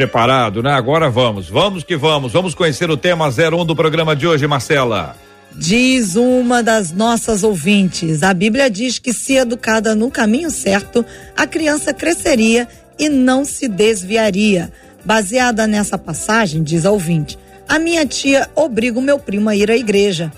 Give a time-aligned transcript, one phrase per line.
[0.00, 0.72] preparado, né?
[0.72, 2.32] Agora vamos, vamos que vamos.
[2.32, 5.14] Vamos conhecer o tema 01 do programa de hoje, Marcela.
[5.54, 11.04] Diz uma das nossas ouvintes: a Bíblia diz que, se educada no caminho certo,
[11.36, 12.66] a criança cresceria
[12.98, 14.72] e não se desviaria.
[15.04, 17.38] Baseada nessa passagem, diz a ouvinte,
[17.68, 20.32] a minha tia obriga o meu primo a ir à igreja.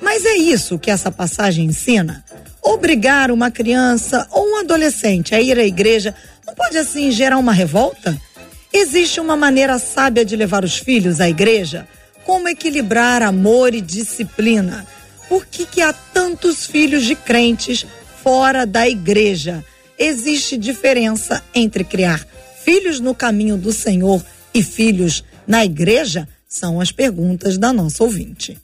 [0.00, 2.24] Mas é isso que essa passagem ensina?
[2.62, 6.14] Obrigar uma criança ou um adolescente a ir à igreja
[6.46, 8.16] não pode assim gerar uma revolta?
[8.72, 11.88] Existe uma maneira sábia de levar os filhos à igreja?
[12.24, 14.86] Como equilibrar amor e disciplina?
[15.28, 17.84] Por que, que há tantos filhos de crentes
[18.22, 19.64] fora da igreja?
[19.98, 22.24] Existe diferença entre criar
[22.64, 26.28] filhos no caminho do Senhor e filhos na igreja?
[26.48, 28.56] São as perguntas da nossa ouvinte.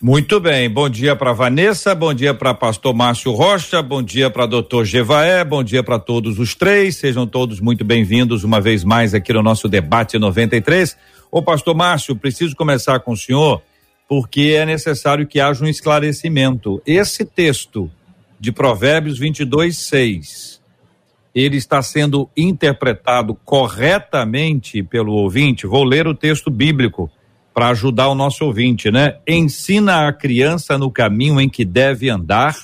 [0.00, 4.46] Muito bem, bom dia para Vanessa, bom dia para Pastor Márcio Rocha, bom dia para
[4.46, 9.12] Doutor Gevaé, bom dia para todos os três, sejam todos muito bem-vindos uma vez mais
[9.12, 10.96] aqui no nosso debate 93.
[11.32, 13.60] Ô Pastor Márcio, preciso começar com o senhor
[14.08, 16.80] porque é necessário que haja um esclarecimento.
[16.86, 17.90] Esse texto
[18.38, 20.60] de Provérbios 22, 6,
[21.34, 25.66] ele está sendo interpretado corretamente pelo ouvinte.
[25.66, 27.10] Vou ler o texto bíblico
[27.58, 29.16] para ajudar o nosso ouvinte, né?
[29.26, 32.56] Ensina a criança no caminho em que deve andar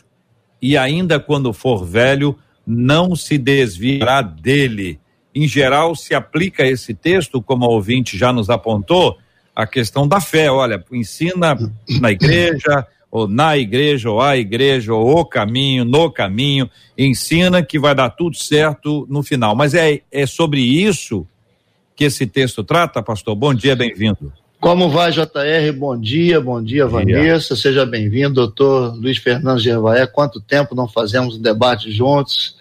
[0.63, 5.01] e ainda quando for velho não se desviará dele.
[5.35, 9.19] Em geral, se aplica esse texto, como o ouvinte já nos apontou,
[9.53, 10.49] a questão da fé.
[10.49, 11.59] Olha, ensina
[12.01, 17.81] na igreja, ou na igreja, ou a igreja, ou o caminho, no caminho, ensina que
[17.81, 19.57] vai dar tudo certo no final.
[19.57, 21.27] Mas é, é sobre isso
[21.97, 23.35] que esse texto trata, pastor?
[23.35, 24.33] Bom dia, bem-vindo.
[24.65, 25.71] Como vai, JR?
[25.77, 27.55] Bom dia, bom dia, bom Vanessa.
[27.55, 30.07] Seja bem-vindo, doutor Luiz Fernando Gervaé.
[30.07, 32.57] Quanto tempo não fazemos um debate juntos?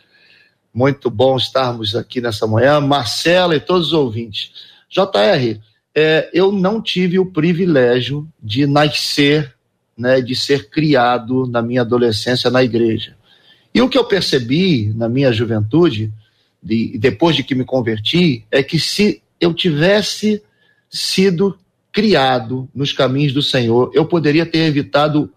[0.74, 2.82] Muito bom estarmos aqui nessa manhã.
[2.82, 4.52] Marcela e todos os ouvintes.
[4.90, 5.58] JR,
[5.96, 9.56] é, eu não tive o privilégio de nascer,
[9.98, 13.16] né, de ser criado na minha adolescência na igreja.
[13.74, 16.12] E o que eu percebi na minha juventude,
[16.62, 20.44] de, depois de que me converti, é que se eu tivesse
[20.90, 21.58] sido
[21.94, 25.32] criado nos caminhos do Senhor, eu poderia ter evitado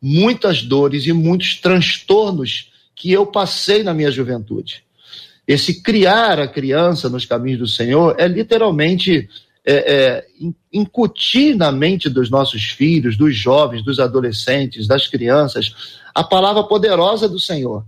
[0.00, 4.84] muitas dores e muitos transtornos que eu passei na minha juventude.
[5.48, 9.28] Esse criar a criança nos caminhos do Senhor é literalmente
[9.64, 10.26] é, é,
[10.70, 17.26] incutir na mente dos nossos filhos, dos jovens, dos adolescentes, das crianças, a palavra poderosa
[17.26, 17.84] do Senhor.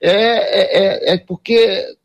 [0.00, 1.96] É, é, é, é porque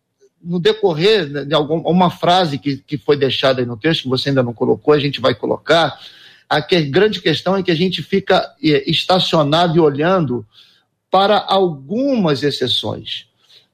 [0.43, 4.29] no decorrer de alguma uma frase que, que foi deixada aí no texto, que você
[4.29, 5.97] ainda não colocou, a gente vai colocar.
[6.49, 10.45] A que, grande questão é que a gente fica é, estacionado e olhando
[11.09, 13.27] para algumas exceções.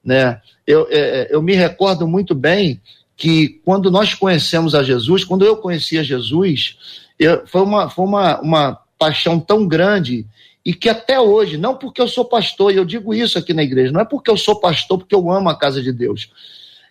[0.03, 0.41] Né?
[0.67, 2.79] Eu, é, eu me recordo muito bem
[3.17, 6.77] que quando nós conhecemos a Jesus, quando eu conhecia Jesus,
[7.17, 10.25] eu, foi, uma, foi uma, uma paixão tão grande
[10.65, 13.63] e que até hoje, não porque eu sou pastor, e eu digo isso aqui na
[13.63, 16.29] igreja, não é porque eu sou pastor, porque eu amo a casa de Deus,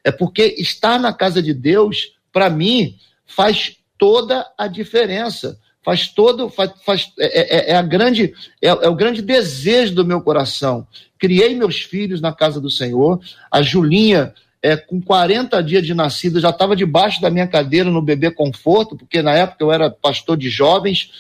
[0.05, 2.97] é porque estar na casa de Deus, para mim,
[3.27, 5.59] faz toda a diferença.
[5.85, 10.05] Faz todo, faz, faz é, é, é, a grande, é, é, o grande desejo do
[10.05, 10.87] meu coração.
[11.19, 13.21] Criei meus filhos na casa do Senhor.
[13.51, 18.03] A Julinha, é, com 40 dias de nascida, já estava debaixo da minha cadeira no
[18.03, 21.11] bebê conforto, porque na época eu era pastor de jovens.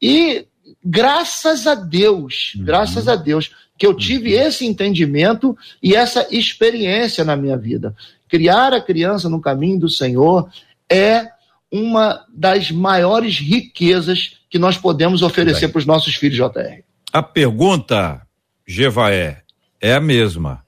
[0.00, 0.46] E
[0.84, 2.64] graças a Deus, uhum.
[2.64, 4.42] graças a Deus, que eu tive uhum.
[4.42, 7.94] esse entendimento e essa experiência na minha vida.
[8.28, 10.48] Criar a criança no caminho do Senhor
[10.90, 11.28] é
[11.70, 16.82] uma das maiores riquezas que nós podemos oferecer para os nossos filhos, JR.
[17.12, 18.22] A pergunta,
[18.66, 19.42] Jevaé,
[19.80, 20.64] é a mesma.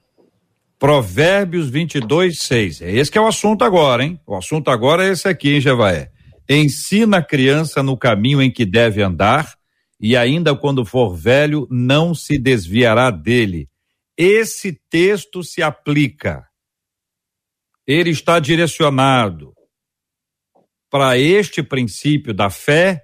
[0.77, 2.81] Provérbios 22, 6.
[2.81, 4.19] É esse que é o assunto agora, hein?
[4.27, 6.11] O assunto agora é esse aqui, hein, Jevaé?
[6.47, 9.56] Ensina a criança no caminho em que deve andar,
[9.99, 13.69] e ainda quando for velho, não se desviará dele.
[14.17, 16.47] Esse texto se aplica
[17.87, 19.53] ele está direcionado
[20.91, 23.01] para este princípio da fé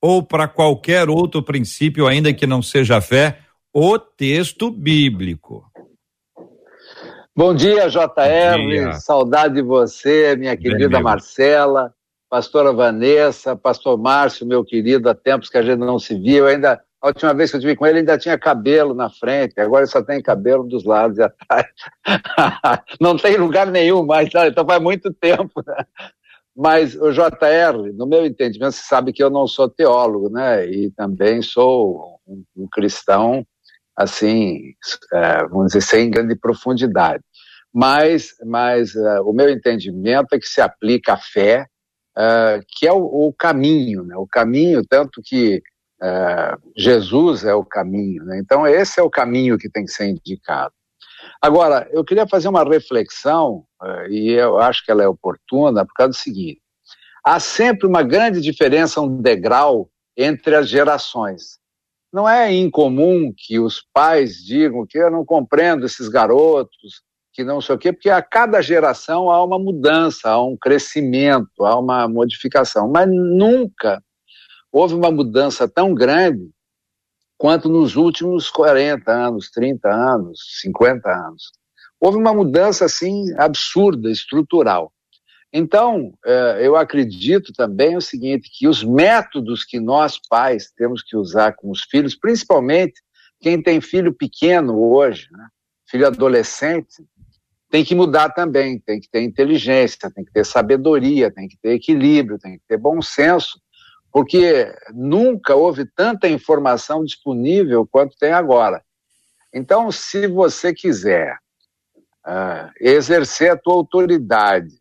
[0.00, 3.40] ou para qualquer outro princípio, ainda que não seja fé,
[3.74, 5.70] o texto bíblico.
[7.34, 8.56] Bom dia, JR.
[8.56, 8.92] Bom dia.
[8.94, 11.94] Saudade de você, minha querida Bem, Marcela,
[12.28, 16.20] pastora Vanessa, pastor Márcio, meu querido, há tempos que a gente não se.
[16.26, 19.60] Eu ainda a última vez que eu tive com ele, ainda tinha cabelo na frente,
[19.60, 21.66] agora só tem cabelo dos lados e atrás.
[23.00, 25.62] Não tem lugar nenhum mais, então faz muito tempo.
[25.64, 25.84] Né?
[26.56, 30.66] Mas o JR, no meu entendimento, você sabe que eu não sou teólogo, né?
[30.66, 33.46] E também sou um, um cristão,
[33.94, 34.72] assim,
[35.12, 37.22] é, vamos dizer, sem grande profundidade.
[37.72, 41.66] Mas, mas uh, o meu entendimento é que se aplica à fé,
[42.16, 44.16] uh, que é o, o caminho, né?
[44.16, 45.62] O caminho, tanto que
[46.02, 48.38] é, Jesus é o caminho, né?
[48.38, 50.72] então esse é o caminho que tem que ser indicado.
[51.40, 55.94] Agora, eu queria fazer uma reflexão, é, e eu acho que ela é oportuna, por
[55.94, 56.60] causa do seguinte:
[57.24, 61.58] há sempre uma grande diferença, um degrau entre as gerações.
[62.12, 67.02] Não é incomum que os pais digam que eu não compreendo esses garotos,
[67.36, 71.66] que não sei o quê, porque a cada geração há uma mudança, há um crescimento,
[71.66, 74.02] há uma modificação, mas nunca
[74.72, 76.48] houve uma mudança tão grande
[77.36, 81.52] quanto nos últimos 40 anos, 30 anos, 50 anos.
[82.00, 84.90] Houve uma mudança, assim, absurda, estrutural.
[85.52, 91.14] Então, eh, eu acredito também o seguinte, que os métodos que nós pais temos que
[91.16, 92.94] usar com os filhos, principalmente
[93.40, 95.48] quem tem filho pequeno hoje, né,
[95.88, 97.04] filho adolescente,
[97.70, 101.74] tem que mudar também, tem que ter inteligência, tem que ter sabedoria, tem que ter
[101.74, 103.60] equilíbrio, tem que ter bom senso
[104.16, 108.82] porque nunca houve tanta informação disponível quanto tem agora.
[109.52, 111.36] Então, se você quiser
[112.26, 114.72] uh, exercer a tua autoridade,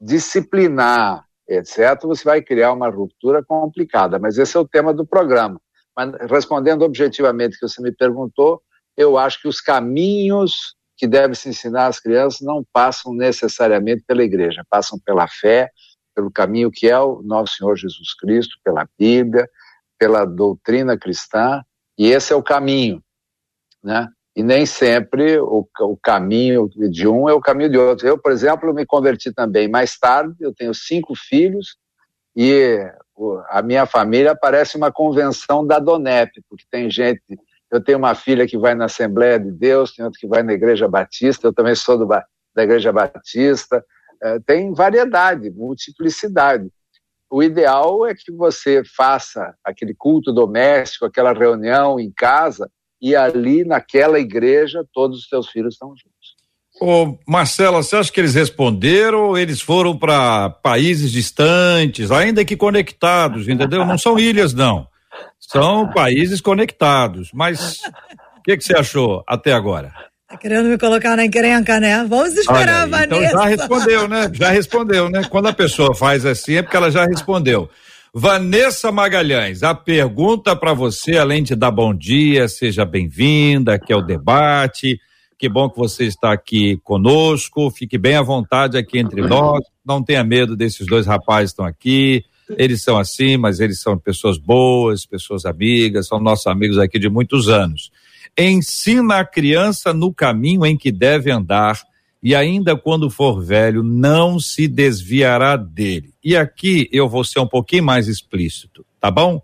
[0.00, 4.20] disciplinar, etc., você vai criar uma ruptura complicada.
[4.20, 5.60] Mas esse é o tema do programa.
[5.96, 8.62] Mas, respondendo objetivamente que você me perguntou,
[8.96, 14.22] eu acho que os caminhos que devem se ensinar às crianças não passam necessariamente pela
[14.22, 15.68] igreja, passam pela fé,
[16.14, 19.50] pelo caminho que é o nosso Senhor Jesus Cristo, pela Bíblia,
[19.98, 21.60] pela doutrina cristã,
[21.98, 23.02] e esse é o caminho,
[23.82, 24.08] né?
[24.36, 28.06] E nem sempre o, o caminho de um é o caminho de outro.
[28.06, 31.78] Eu, por exemplo, me converti também mais tarde, eu tenho cinco filhos,
[32.36, 32.78] e
[33.48, 37.20] a minha família parece uma convenção da DONEP, porque tem gente
[37.72, 40.52] eu tenho uma filha que vai na Assembleia de Deus, tem outra que vai na
[40.52, 43.82] Igreja Batista, eu também sou do, da Igreja Batista,
[44.22, 46.68] é, tem variedade, multiplicidade.
[47.30, 53.64] O ideal é que você faça aquele culto doméstico, aquela reunião em casa, e ali
[53.64, 56.36] naquela igreja todos os seus filhos estão juntos.
[56.80, 62.56] Ô, Marcela, você acha que eles responderam ou eles foram para países distantes, ainda que
[62.56, 63.84] conectados, entendeu?
[63.84, 64.86] Não são ilhas, não.
[65.52, 67.30] São países conectados.
[67.32, 67.80] Mas
[68.38, 69.92] o que, que você achou até agora?
[70.26, 72.06] Tá querendo me colocar na encrenca, né?
[72.08, 73.26] Vamos esperar, Olha, Vanessa.
[73.26, 74.30] Então já respondeu, né?
[74.32, 75.24] Já respondeu, né?
[75.28, 77.68] Quando a pessoa faz assim é porque ela já respondeu.
[78.14, 83.96] Vanessa Magalhães, a pergunta para você, além de dar bom dia, seja bem-vinda, que é
[83.96, 84.98] o debate.
[85.38, 87.70] Que bom que você está aqui conosco.
[87.70, 89.60] Fique bem à vontade aqui entre nós.
[89.84, 92.24] Não tenha medo desses dois rapazes que estão aqui.
[92.50, 97.08] Eles são assim, mas eles são pessoas boas, pessoas amigas, são nossos amigos aqui de
[97.08, 97.90] muitos anos.
[98.38, 101.80] Ensina a criança no caminho em que deve andar
[102.22, 106.14] e ainda quando for velho não se desviará dele.
[106.22, 109.42] E aqui eu vou ser um pouquinho mais explícito, tá bom?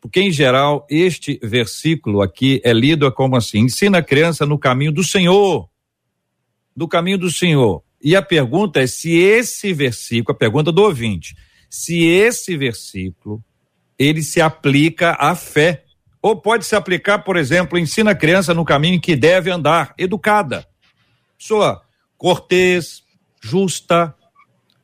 [0.00, 4.92] Porque em geral este versículo aqui é lido como assim: ensina a criança no caminho
[4.92, 5.68] do Senhor.
[6.76, 7.82] Do caminho do Senhor.
[8.00, 11.34] E a pergunta é se esse versículo, a pergunta do ouvinte,
[11.68, 13.42] se esse versículo
[13.98, 15.84] ele se aplica à fé
[16.20, 20.66] ou pode se aplicar, por exemplo, ensina a criança no caminho que deve andar, educada.
[21.38, 21.82] Pessoa
[22.16, 23.02] cortês,
[23.40, 24.14] justa,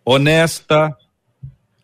[0.04, 0.96] honesta,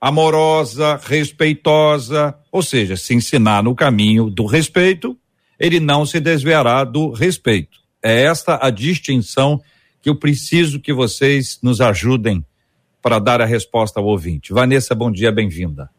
[0.00, 5.19] amorosa, respeitosa, ou seja, se ensinar no caminho do respeito,
[5.59, 7.78] ele não se desviará do respeito.
[8.02, 9.61] É esta a distinção
[10.00, 12.45] que eu preciso que vocês nos ajudem
[13.02, 14.52] para dar a resposta ao ouvinte.
[14.52, 15.90] Vanessa, bom dia, bem-vinda.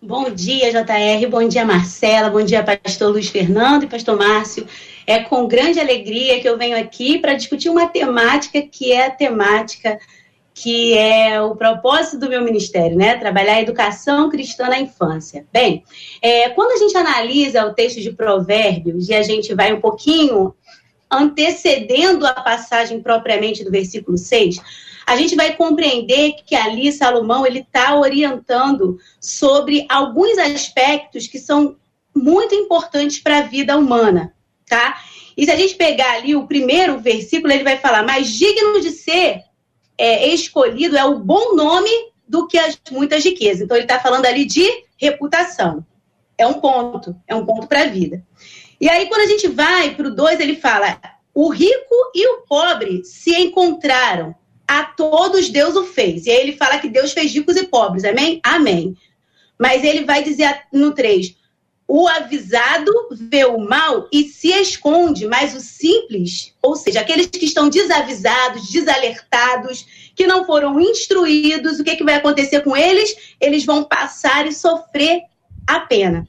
[0.00, 1.26] Bom dia, JR.
[1.30, 2.28] Bom dia, Marcela.
[2.28, 4.66] Bom dia, pastor Luiz Fernando e pastor Márcio.
[5.06, 9.10] É com grande alegria que eu venho aqui para discutir uma temática que é a
[9.10, 9.98] temática
[10.54, 13.16] que é o propósito do meu ministério, né?
[13.16, 15.44] Trabalhar a educação cristã na infância.
[15.52, 15.82] Bem,
[16.22, 20.54] é, quando a gente analisa o texto de Provérbios e a gente vai um pouquinho
[21.10, 24.60] antecedendo a passagem propriamente do versículo 6,
[25.06, 31.76] a gente vai compreender que ali Salomão ele está orientando sobre alguns aspectos que são
[32.14, 34.34] muito importantes para a vida humana,
[34.66, 35.02] tá?
[35.36, 38.90] E se a gente pegar ali o primeiro versículo, ele vai falar: mais digno de
[38.90, 39.42] ser
[39.98, 41.90] é, escolhido é o bom nome
[42.26, 43.62] do que as muitas riquezas.
[43.62, 45.84] Então ele está falando ali de reputação.
[46.38, 48.24] É um ponto, é um ponto para a vida.
[48.80, 50.98] E aí, quando a gente vai para o 2, ele fala:
[51.34, 54.34] o rico e o pobre se encontraram
[54.66, 56.26] a todos Deus o fez.
[56.26, 58.40] E aí ele fala que Deus fez ricos e pobres, amém?
[58.42, 58.96] Amém.
[59.58, 61.34] Mas ele vai dizer no 3:
[61.86, 67.44] o avisado vê o mal e se esconde, mas o simples, ou seja, aqueles que
[67.44, 73.14] estão desavisados, desalertados, que não foram instruídos, o que, que vai acontecer com eles?
[73.40, 75.22] Eles vão passar e sofrer
[75.66, 76.26] a pena.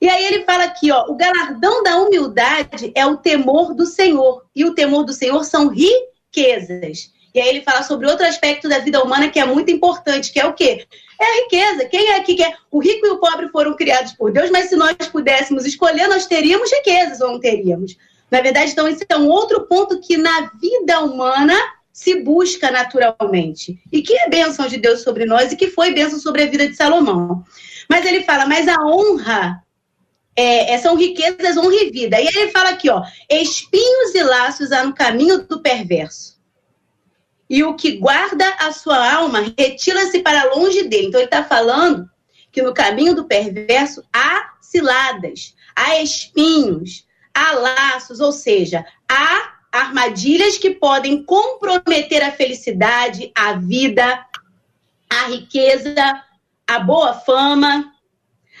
[0.00, 4.44] E aí ele fala aqui, ó, o galardão da humildade é o temor do Senhor,
[4.54, 7.10] e o temor do Senhor são riquezas.
[7.34, 10.38] E aí ele fala sobre outro aspecto da vida humana que é muito importante, que
[10.38, 10.86] é o quê?
[11.20, 11.84] É a riqueza.
[11.86, 12.56] Quem é que quer?
[12.70, 16.26] O rico e o pobre foram criados por Deus, mas se nós pudéssemos escolher, nós
[16.26, 17.96] teríamos riquezas ou não teríamos.
[18.30, 21.56] Na verdade, então, esse é um outro ponto que na vida humana
[21.92, 23.80] se busca naturalmente.
[23.92, 26.68] E que é bênção de Deus sobre nós e que foi bênção sobre a vida
[26.68, 27.44] de Salomão.
[27.88, 29.60] Mas ele fala, mas a honra
[30.36, 32.20] é, é são riquezas, honra e vida.
[32.20, 36.33] E ele fala aqui, ó, espinhos e laços há no caminho do perverso
[37.54, 41.06] e o que guarda a sua alma retira-se para longe dele.
[41.06, 42.10] Então ele está falando
[42.50, 50.58] que no caminho do perverso há ciladas, há espinhos, há laços, ou seja, há armadilhas
[50.58, 54.26] que podem comprometer a felicidade, a vida,
[55.08, 55.94] a riqueza,
[56.66, 57.94] a boa fama.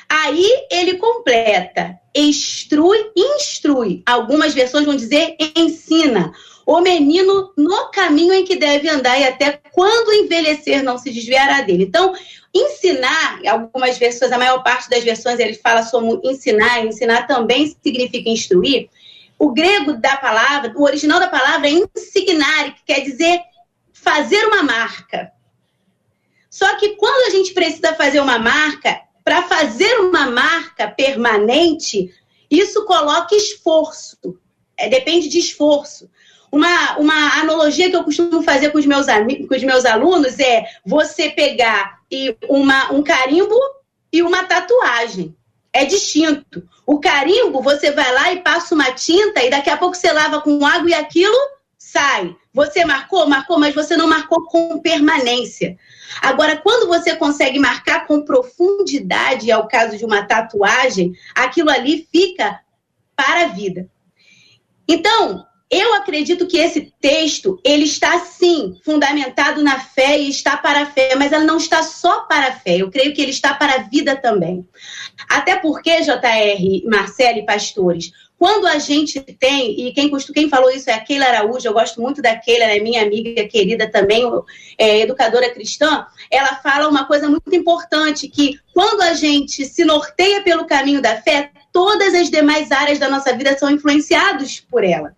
[0.08, 4.04] Aí ele completa, instrui, instrui.
[4.06, 6.32] Algumas versões vão dizer ensina
[6.66, 11.60] o menino no caminho em que deve andar e até quando envelhecer não se desviará
[11.60, 11.84] dele.
[11.84, 12.14] Então,
[12.54, 18.30] ensinar, algumas versões, a maior parte das versões ele fala sobre ensinar, ensinar também significa
[18.30, 18.88] instruir.
[19.38, 23.40] O grego da palavra, o original da palavra é insignare, que quer dizer
[23.92, 25.32] fazer uma marca.
[26.48, 32.14] Só que quando a gente precisa fazer uma marca, para fazer uma marca permanente,
[32.50, 34.38] isso coloca esforço.
[34.76, 36.08] É, depende de esforço.
[36.54, 40.64] Uma, uma analogia que eu costumo fazer com os meus, com os meus alunos é
[40.86, 43.58] você pegar e uma, um carimbo
[44.12, 45.34] e uma tatuagem.
[45.72, 46.62] É distinto.
[46.86, 50.40] O carimbo, você vai lá e passa uma tinta e daqui a pouco você lava
[50.42, 51.36] com água e aquilo
[51.76, 52.36] sai.
[52.52, 55.76] Você marcou, marcou, mas você não marcou com permanência.
[56.22, 62.06] Agora, quando você consegue marcar com profundidade, é o caso de uma tatuagem, aquilo ali
[62.12, 62.60] fica
[63.16, 63.88] para a vida.
[64.86, 70.82] Então, eu acredito que esse texto, ele está sim fundamentado na fé e está para
[70.82, 72.76] a fé, mas ele não está só para a fé.
[72.76, 74.66] Eu creio que ele está para a vida também.
[75.28, 80.90] Até porque, JR, Marcelo e pastores, quando a gente tem, e quem, quem falou isso
[80.90, 84.22] é a Keila Araújo, eu gosto muito da Keila, é minha amiga querida também,
[84.76, 90.42] é, educadora cristã, ela fala uma coisa muito importante, que quando a gente se norteia
[90.42, 95.14] pelo caminho da fé, todas as demais áreas da nossa vida são influenciadas por ela.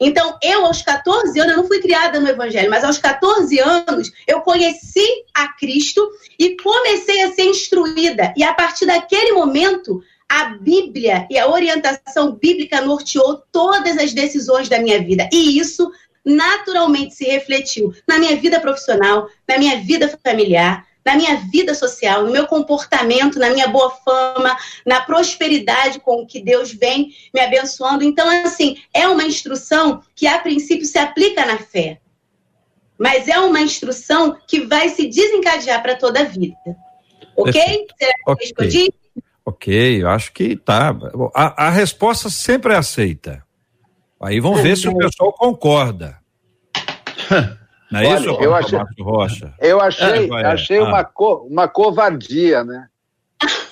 [0.00, 4.12] Então, eu, aos 14 anos, eu não fui criada no Evangelho, mas aos 14 anos,
[4.26, 6.06] eu conheci a Cristo
[6.38, 8.32] e comecei a ser instruída.
[8.36, 14.68] E a partir daquele momento, a Bíblia e a orientação bíblica norteou todas as decisões
[14.68, 15.28] da minha vida.
[15.32, 15.90] E isso
[16.24, 22.24] naturalmente se refletiu na minha vida profissional, na minha vida familiar, na minha vida social,
[22.24, 28.02] no meu comportamento, na minha boa fama, na prosperidade com que Deus vem me abençoando.
[28.02, 32.00] Então, assim, é uma instrução que a princípio se aplica na fé,
[32.98, 36.56] mas é uma instrução que vai se desencadear para toda a vida.
[37.36, 37.52] Ok?
[37.52, 38.46] Será que okay.
[38.46, 38.94] respondi?
[39.44, 40.92] Ok, eu acho que tá.
[41.32, 43.44] A, a resposta sempre é aceita.
[44.20, 46.18] Aí vamos ver se o pessoal concorda.
[47.90, 49.54] Não é Olha, isso, eu achei, Rocha?
[49.60, 50.84] Eu achei, é, achei ah.
[50.84, 52.88] uma, co, uma covardia, né?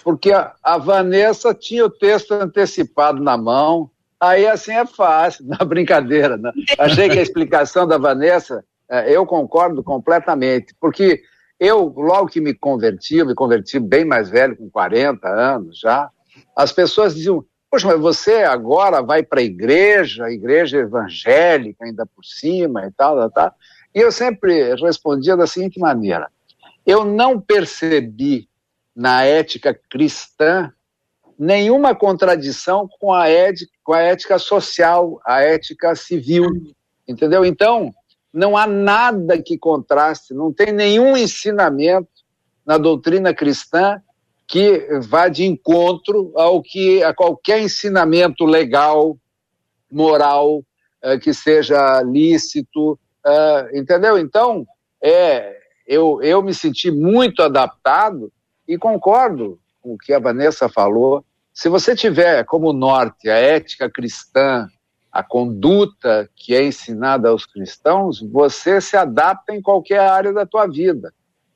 [0.03, 3.91] Porque a, a, Vanessa tinha o texto antecipado na mão,
[4.21, 6.53] aí assim é fácil, na brincadeira, né?
[6.79, 11.23] Achei que a explicação da Vanessa, é, eu concordo completamente, porque
[11.59, 16.11] eu, logo que me converti, eu me converti bem mais velho, com 40 anos já,
[16.57, 22.25] as pessoas diziam, poxa, mas você agora vai para a igreja, igreja evangélica ainda por
[22.25, 23.55] cima e tal, tal, tal.
[23.95, 26.29] E eu sempre respondia da seguinte maneira,
[26.85, 28.49] eu não percebi
[28.95, 30.73] na ética cristã
[31.39, 36.47] nenhuma contradição com a, ética, com a ética social, a ética civil,
[37.07, 37.45] entendeu?
[37.45, 37.93] Então,
[38.33, 42.09] não há nada que contraste, não tem nenhum ensinamento
[42.65, 44.01] na doutrina cristã
[44.47, 49.17] que vá de encontro ao que a qualquer ensinamento legal,
[49.91, 50.63] moral,
[51.03, 54.19] eh, que seja lícito, eh, entendeu?
[54.19, 54.67] Então,
[55.03, 55.57] é,
[55.87, 58.33] eu, eu me senti muito adaptado
[58.67, 61.25] e concordo com o que a Vanessa falou.
[61.53, 64.67] Se você tiver como norte a ética cristã,
[65.13, 70.67] a conduta que é ensinada aos cristãos, você se adapta em qualquer área da tua
[70.67, 71.13] vida,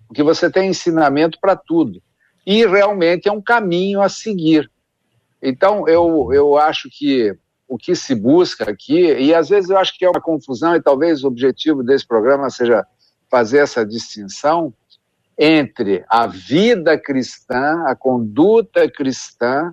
[0.07, 2.00] porque você tem ensinamento para tudo.
[2.46, 4.70] E realmente é um caminho a seguir.
[5.42, 7.37] Então, eu, eu acho que
[7.68, 10.83] o que se busca aqui, e às vezes eu acho que é uma confusão, e
[10.83, 12.87] talvez o objetivo desse programa seja
[13.31, 14.72] fazer essa distinção
[15.38, 19.72] entre a vida cristã, a conduta cristã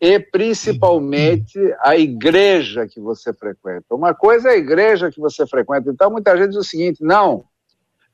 [0.00, 3.94] e principalmente a igreja que você frequenta.
[3.94, 5.90] Uma coisa é a igreja que você frequenta.
[5.90, 7.44] Então, muita gente diz o seguinte: não,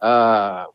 [0.00, 0.66] a,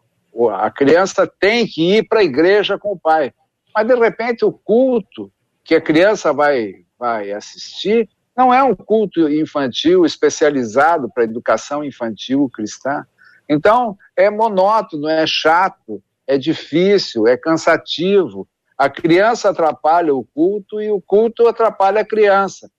[0.75, 3.33] criança tem que ir para a igreja com o pai.
[3.73, 5.31] Mas, de repente, o culto
[5.63, 8.09] que a criança vai, vai assistir
[8.39, 13.05] não é um culto infantil especializado para educação infantil cristã.
[13.47, 18.47] Então, é monótono, é chato, é difícil, é cansativo
[18.79, 22.71] a criança atrapalha o culto e o culto atrapalha a criança.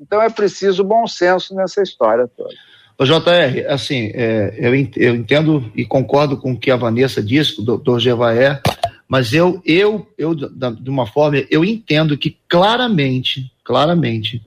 [0.00, 2.54] Então é preciso bom senso nessa história toda.
[3.00, 7.64] JR, assim, é, eu, eu entendo e concordo com o que a Vanessa disse, o
[7.64, 8.60] doutor Gevaé,
[9.08, 14.40] mas eu, eu, eu, de uma forma, eu entendo que claramente, claramente,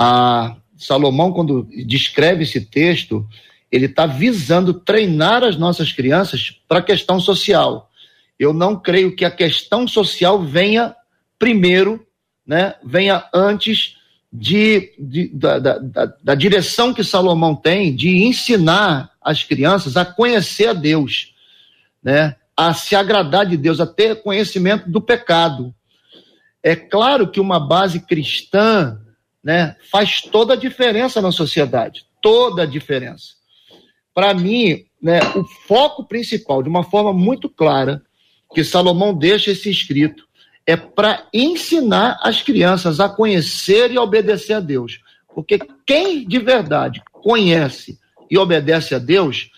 [0.00, 3.26] a Salomão, quando descreve esse texto,
[3.70, 7.90] ele está visando treinar as nossas crianças para a questão social
[8.40, 10.96] eu não creio que a questão social venha
[11.38, 12.06] primeiro,
[12.46, 13.98] né, venha antes
[14.32, 20.06] de, de da, da, da, da, direção que Salomão tem de ensinar as crianças a
[20.06, 21.34] conhecer a Deus,
[22.02, 25.74] né, a se agradar de Deus, a ter conhecimento do pecado.
[26.62, 28.98] É claro que uma base cristã
[29.42, 33.34] né, faz toda a diferença na sociedade, toda a diferença.
[34.14, 38.02] Para mim, né, o foco principal, de uma forma muito clara,
[38.54, 40.28] que Salomão deixa esse escrito
[40.66, 45.00] é para ensinar as crianças a conhecer e obedecer a Deus.
[45.34, 47.98] Porque quem de verdade conhece
[48.30, 49.50] e obedece a Deus,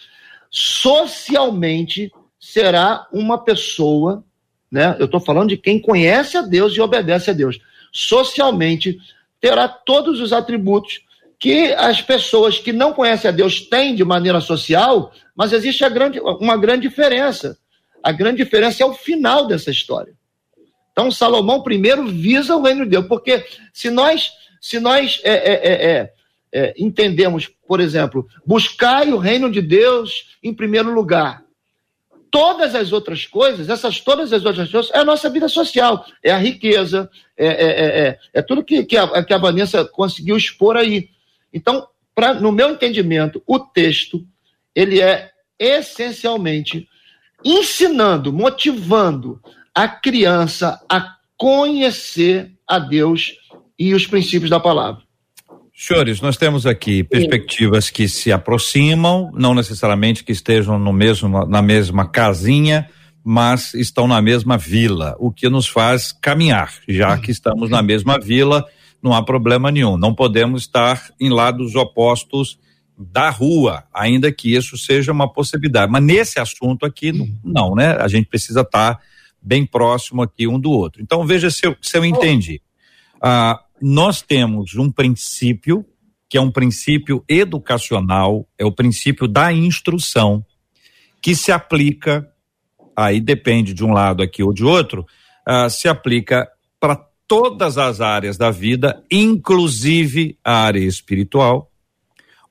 [0.51, 4.25] socialmente será uma pessoa,
[4.71, 4.97] né?
[4.99, 7.59] Eu estou falando de quem conhece a Deus e obedece a Deus.
[7.93, 8.99] Socialmente
[9.43, 11.01] terá todos os atributos
[11.37, 16.21] que as pessoas que não conhecem a Deus têm de maneira social, mas existe grande,
[16.21, 17.59] uma grande diferença.
[18.01, 20.15] A grande diferença é o final dessa história.
[20.93, 25.53] Então, Salomão primeiro visa o reino de Deus, porque se nós, se nós é, é,
[25.53, 26.13] é, é,
[26.53, 31.42] é, entendemos, por exemplo, buscai o reino de Deus em primeiro lugar.
[32.33, 36.31] Todas as outras coisas, essas todas as outras coisas, é a nossa vida social, é
[36.33, 40.35] a riqueza, é, é, é, é, é tudo que, que, a, que a Vanessa conseguiu
[40.35, 41.11] expor aí.
[41.53, 44.27] Então, pra, no meu entendimento, o texto,
[44.75, 46.89] ele é essencialmente
[47.45, 49.39] ensinando, motivando
[49.75, 53.37] a criança a conhecer a Deus
[53.79, 55.03] e os princípios da palavra.
[55.85, 61.61] Senhores, nós temos aqui perspectivas que se aproximam, não necessariamente que estejam no mesmo, na
[61.61, 62.89] mesma casinha,
[63.25, 68.17] mas estão na mesma vila, o que nos faz caminhar, já que estamos na mesma
[68.17, 68.65] vila,
[69.03, 69.97] não há problema nenhum.
[69.97, 72.61] Não podemos estar em lados opostos
[72.97, 75.91] da rua, ainda que isso seja uma possibilidade.
[75.91, 77.11] Mas nesse assunto aqui,
[77.43, 77.97] não, né?
[77.99, 79.01] A gente precisa estar
[79.43, 81.03] bem próximo aqui um do outro.
[81.03, 82.63] Então veja se eu, se eu entendi.
[83.21, 85.85] Ah, nós temos um princípio
[86.33, 90.43] que é um princípio educacional, é o princípio da instrução,
[91.21, 92.27] que se aplica,
[92.97, 95.05] aí depende de um lado aqui ou de outro,
[95.47, 96.49] uh, se aplica
[96.81, 96.97] para
[97.29, 101.71] todas as áreas da vida, inclusive a área espiritual,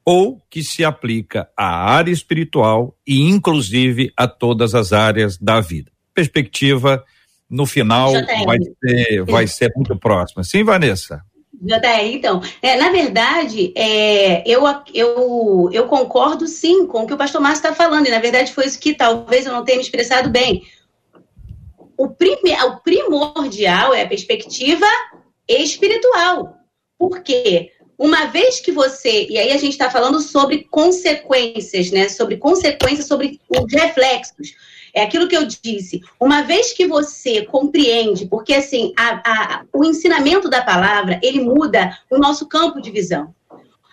[0.05, 5.91] ou que se aplica à área espiritual e inclusive a todas as áreas da vida.
[6.13, 7.03] Perspectiva
[7.51, 8.13] no final
[8.45, 10.41] vai ser, vai ser muito próxima.
[10.41, 11.21] Sim, Vanessa?
[11.61, 17.17] JR, então, é, na verdade, é, eu, eu, eu concordo sim com o que o
[17.17, 19.83] pastor Márcio está falando, e na verdade foi isso que talvez eu não tenha me
[19.83, 20.63] expressado bem.
[21.95, 24.87] O, prime, o primordial é a perspectiva
[25.47, 26.55] espiritual.
[26.97, 27.71] Por quê?
[27.95, 32.09] Uma vez que você, e aí a gente está falando sobre consequências, né?
[32.09, 34.55] Sobre consequências, sobre os reflexos.
[34.93, 36.01] É aquilo que eu disse.
[36.19, 41.97] Uma vez que você compreende, porque assim, a, a, o ensinamento da palavra, ele muda
[42.09, 43.33] o nosso campo de visão.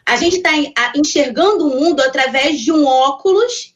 [0.05, 0.51] A gente está
[0.97, 3.75] enxergando o mundo através de um óculos,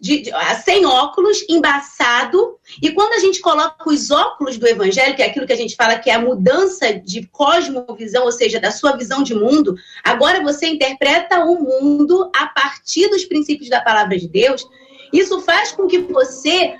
[0.00, 0.30] de, de,
[0.64, 2.58] sem óculos, embaçado.
[2.82, 5.76] E quando a gente coloca os óculos do evangelho, que é aquilo que a gente
[5.76, 10.42] fala que é a mudança de cosmovisão, ou seja, da sua visão de mundo, agora
[10.42, 14.66] você interpreta o mundo a partir dos princípios da palavra de Deus
[15.12, 16.76] isso faz com que você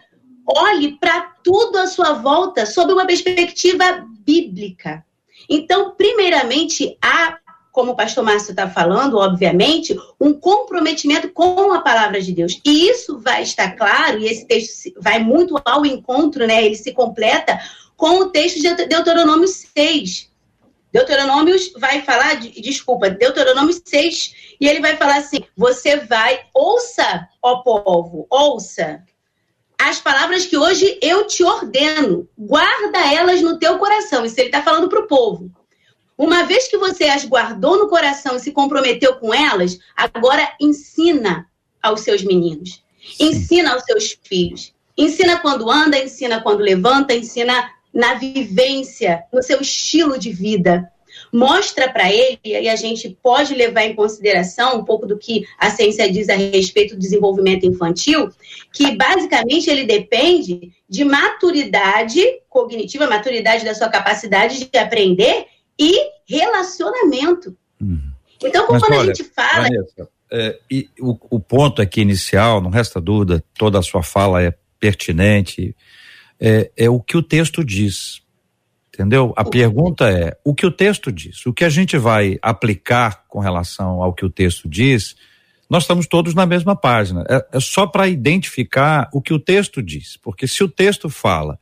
[0.46, 5.04] olhe para tudo à sua volta sob uma perspectiva bíblica.
[5.48, 7.38] Então, primeiramente, há,
[7.70, 12.60] como o pastor Márcio está falando, obviamente, um comprometimento com a palavra de Deus.
[12.64, 16.64] E isso vai estar claro, e esse texto vai muito ao encontro, né?
[16.64, 17.58] Ele se completa
[17.96, 20.28] com o texto de Deuteronômio 6.
[20.92, 27.28] Deuteronômio vai falar, de, desculpa, Deuteronômio 6, e ele vai falar assim: você vai, ouça,
[27.42, 29.02] ó povo, ouça
[29.78, 34.24] as palavras que hoje eu te ordeno, guarda elas no teu coração.
[34.24, 35.50] Isso ele está falando para o povo.
[36.16, 41.46] Uma vez que você as guardou no coração e se comprometeu com elas, agora ensina
[41.80, 42.82] aos seus meninos,
[43.20, 44.74] ensina aos seus filhos.
[44.96, 50.90] Ensina quando anda, ensina quando levanta, ensina na vivência, no seu estilo de vida
[51.32, 55.70] mostra para ele, e a gente pode levar em consideração um pouco do que a
[55.70, 58.30] ciência diz a respeito do desenvolvimento infantil,
[58.72, 65.46] que basicamente ele depende de maturidade cognitiva, maturidade da sua capacidade de aprender
[65.78, 65.94] e
[66.26, 67.56] relacionamento.
[67.80, 68.10] Uhum.
[68.42, 69.62] Então, quando olha, a gente fala.
[69.62, 74.42] Vanessa, é, e o, o ponto aqui inicial, não resta dúvida, toda a sua fala
[74.42, 75.74] é pertinente,
[76.40, 78.22] é, é o que o texto diz.
[78.92, 79.32] Entendeu?
[79.36, 81.46] A pergunta é: o que o texto diz?
[81.46, 85.14] O que a gente vai aplicar com relação ao que o texto diz?
[85.70, 87.24] Nós estamos todos na mesma página.
[87.28, 90.16] É, é só para identificar o que o texto diz.
[90.16, 91.58] Porque se o texto fala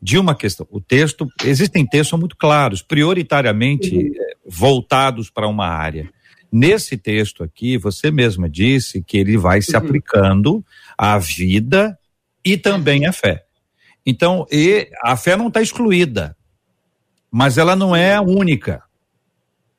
[0.00, 4.12] de uma questão, o texto, existem textos muito claros, prioritariamente uhum.
[4.14, 6.08] É, voltados para uma área.
[6.52, 9.78] Nesse texto aqui, você mesma disse que ele vai se uhum.
[9.78, 10.64] aplicando
[10.96, 11.98] à vida
[12.44, 13.45] e também à fé.
[14.06, 16.36] Então, e a fé não está excluída
[17.36, 18.82] mas ela não é a única.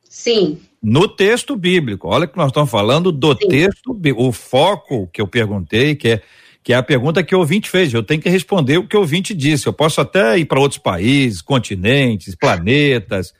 [0.08, 0.60] Sim.
[0.80, 3.48] No texto bíblico, olha que nós estamos falando do Sim.
[3.48, 6.22] texto, o foco que eu perguntei, que é
[6.62, 7.92] que é a pergunta que o ouvinte fez.
[7.92, 9.66] Eu tenho que responder o que o ouvinte disse.
[9.66, 13.32] Eu posso até ir para outros países, continentes, planetas.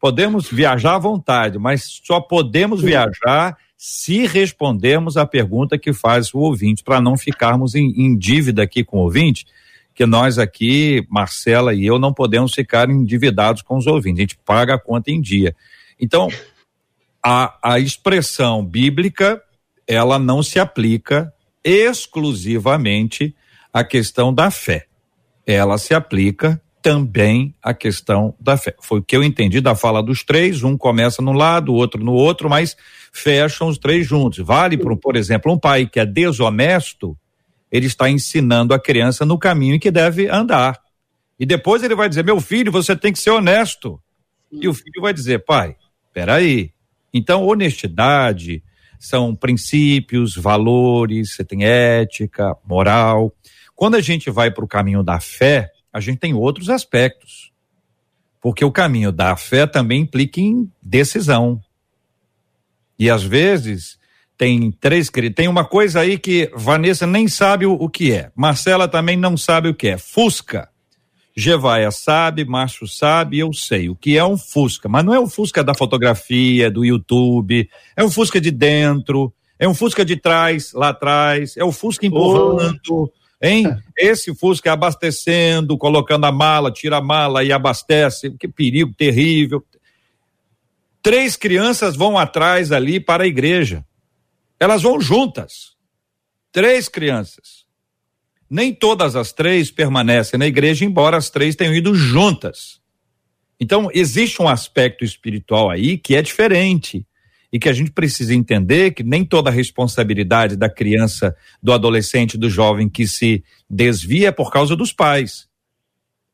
[0.00, 2.86] Podemos viajar à vontade, mas só podemos Sim.
[2.86, 8.62] viajar se respondermos a pergunta que faz o ouvinte, para não ficarmos em, em, dívida
[8.62, 9.44] aqui com o ouvinte
[9.96, 14.18] que nós aqui, Marcela e eu, não podemos ficar endividados com os ouvintes.
[14.18, 15.56] A gente paga a conta em dia.
[15.98, 16.28] Então,
[17.24, 19.42] a, a expressão bíblica,
[19.88, 21.32] ela não se aplica
[21.64, 23.34] exclusivamente
[23.72, 24.84] à questão da fé.
[25.46, 28.74] Ela se aplica também a questão da fé.
[28.82, 32.04] Foi o que eu entendi da fala dos três, um começa num lado, o outro
[32.04, 32.76] no outro, mas
[33.10, 34.44] fecham os três juntos.
[34.44, 37.16] Vale, por, por exemplo, um pai que é desonesto,
[37.76, 40.80] ele está ensinando a criança no caminho em que deve andar.
[41.38, 44.00] E depois ele vai dizer: meu filho, você tem que ser honesto.
[44.50, 45.76] E o filho vai dizer: pai,
[46.12, 46.72] peraí.
[47.12, 48.62] Então, honestidade
[48.98, 53.32] são princípios, valores, você tem ética, moral.
[53.74, 57.52] Quando a gente vai para o caminho da fé, a gente tem outros aspectos.
[58.40, 61.60] Porque o caminho da fé também implica em decisão.
[62.98, 63.98] E às vezes
[64.36, 68.30] tem três tem uma coisa aí que Vanessa nem sabe o, o que é.
[68.34, 69.98] Marcela também não sabe o que é.
[69.98, 70.68] Fusca.
[71.38, 75.28] Gevaia sabe, Márcio sabe, eu sei o que é um Fusca, mas não é um
[75.28, 80.72] Fusca da fotografia, do YouTube, é um Fusca de dentro, é um Fusca de trás,
[80.72, 83.10] lá atrás, é o Fusca empurrando, oh.
[83.42, 83.66] Hein?
[83.96, 88.30] Esse Fusca abastecendo, colocando a mala, tira a mala e abastece.
[88.30, 89.64] Que perigo terrível.
[91.02, 93.84] Três crianças vão atrás ali para a igreja.
[94.58, 95.76] Elas vão juntas.
[96.52, 97.66] Três crianças.
[98.48, 102.80] Nem todas as três permanecem na igreja, embora as três tenham ido juntas.
[103.58, 107.06] Então, existe um aspecto espiritual aí que é diferente
[107.52, 112.36] e que a gente precisa entender que nem toda a responsabilidade da criança, do adolescente,
[112.36, 115.48] do jovem que se desvia é por causa dos pais.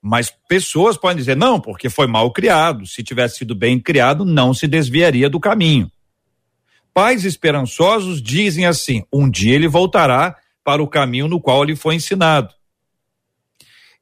[0.00, 2.86] Mas pessoas podem dizer, não, porque foi mal criado.
[2.86, 5.90] Se tivesse sido bem criado, não se desviaria do caminho.
[6.94, 11.94] Pais esperançosos dizem assim: um dia ele voltará para o caminho no qual ele foi
[11.94, 12.54] ensinado.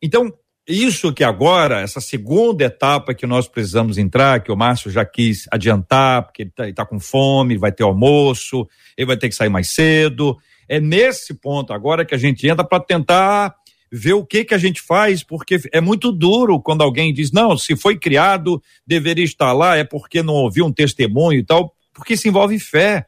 [0.03, 0.33] Então,
[0.67, 5.47] isso que agora, essa segunda etapa que nós precisamos entrar, que o Márcio já quis
[5.51, 9.49] adiantar, porque ele está tá com fome, vai ter almoço, ele vai ter que sair
[9.49, 10.37] mais cedo.
[10.69, 13.55] É nesse ponto agora que a gente entra para tentar
[13.91, 17.59] ver o que que a gente faz, porque é muito duro quando alguém diz, não,
[17.59, 22.17] se foi criado, deveria estar lá, é porque não ouviu um testemunho e tal, porque
[22.17, 23.07] se envolve fé.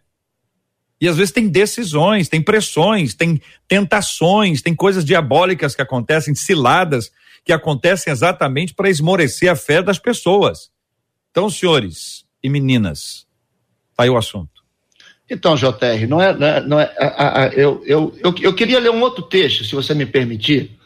[1.00, 7.10] E às vezes tem decisões, tem pressões, tem tentações, tem coisas diabólicas que acontecem, ciladas
[7.44, 10.70] que acontecem exatamente para esmorecer a fé das pessoas.
[11.30, 13.26] Então, senhores e meninas,
[13.96, 14.62] tá aí o assunto.
[15.28, 16.34] Então, JR, não é.
[16.34, 19.64] Não é, não é a, a, eu, eu, eu, eu queria ler um outro texto,
[19.64, 20.78] se você me permitir.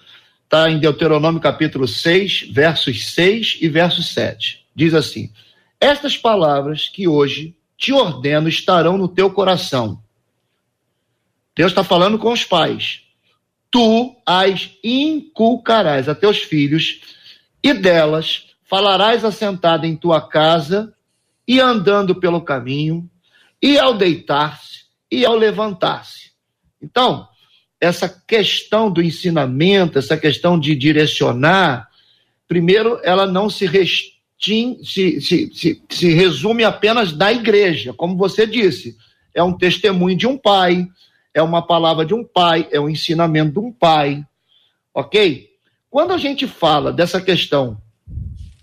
[0.44, 4.64] Está em Deuteronômio capítulo 6, versos 6 e verso 7.
[4.74, 5.32] Diz assim:
[5.80, 10.02] Estas palavras que hoje te ordeno estarão no teu coração.
[11.54, 13.06] Deus está falando com os pais
[13.76, 17.00] tu as inculcarás a teus filhos,
[17.62, 20.94] e delas falarás assentado em tua casa,
[21.46, 23.06] e andando pelo caminho,
[23.62, 26.32] e ao deitar-se, e ao levantar-se.
[26.82, 27.28] Então,
[27.78, 31.88] essa questão do ensinamento, essa questão de direcionar,
[32.48, 38.46] primeiro, ela não se restring, se, se, se, se resume apenas da igreja, como você
[38.46, 38.96] disse,
[39.34, 40.86] é um testemunho de um pai,
[41.34, 44.24] é uma palavra de um pai, é um ensinamento de um pai,
[44.94, 45.48] ok?
[45.90, 47.80] Quando a gente fala dessa questão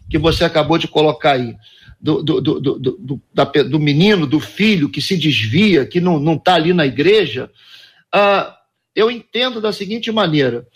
[0.09, 1.55] que você acabou de colocar aí,
[1.99, 6.55] do, do, do, do, da, do menino, do filho que se desvia, que não está
[6.55, 7.49] ali na igreja,
[8.13, 8.51] uh,
[8.93, 10.67] eu entendo da seguinte maneira: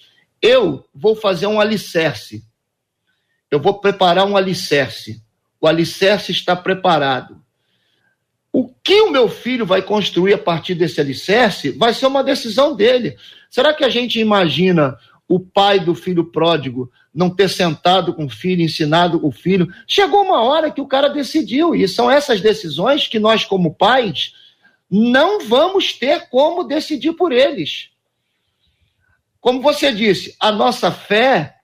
[0.41, 2.43] eu vou fazer um alicerce,
[3.49, 5.21] eu vou preparar um alicerce,
[5.59, 7.41] o alicerce está preparado.
[8.51, 12.75] O que o meu filho vai construir a partir desse alicerce vai ser uma decisão
[12.75, 13.15] dele.
[13.49, 18.29] Será que a gente imagina o pai do filho pródigo não ter sentado com o
[18.29, 19.67] filho, ensinado com o filho?
[19.85, 24.33] Chegou uma hora que o cara decidiu, e são essas decisões que nós, como pais,
[24.89, 27.89] não vamos ter como decidir por eles.
[29.39, 31.56] Como você disse, a nossa fé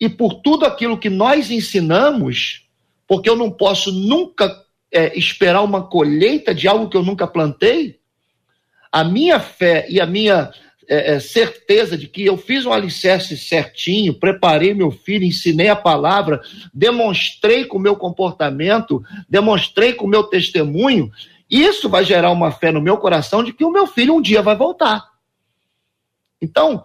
[0.00, 2.66] e por tudo aquilo que nós ensinamos,
[3.06, 4.50] porque eu não posso nunca
[4.90, 8.00] é, esperar uma colheita de algo que eu nunca plantei?
[8.90, 10.50] A minha fé e a minha
[10.88, 15.76] é, é, certeza de que eu fiz um alicerce certinho, preparei meu filho, ensinei a
[15.76, 16.40] palavra,
[16.74, 21.12] demonstrei com o meu comportamento, demonstrei com o meu testemunho,
[21.48, 24.40] isso vai gerar uma fé no meu coração de que o meu filho um dia
[24.40, 25.04] vai voltar.
[26.40, 26.82] Então,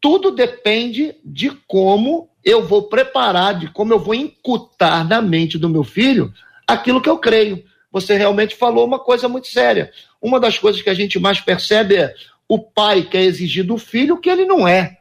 [0.00, 5.68] tudo depende de como eu vou preparar, de como eu vou incutar na mente do
[5.68, 6.32] meu filho
[6.66, 7.64] aquilo que eu creio.
[7.90, 9.90] Você realmente falou uma coisa muito séria.
[10.20, 12.14] Uma das coisas que a gente mais percebe é
[12.48, 14.98] o pai quer exigir do filho o que ele não é.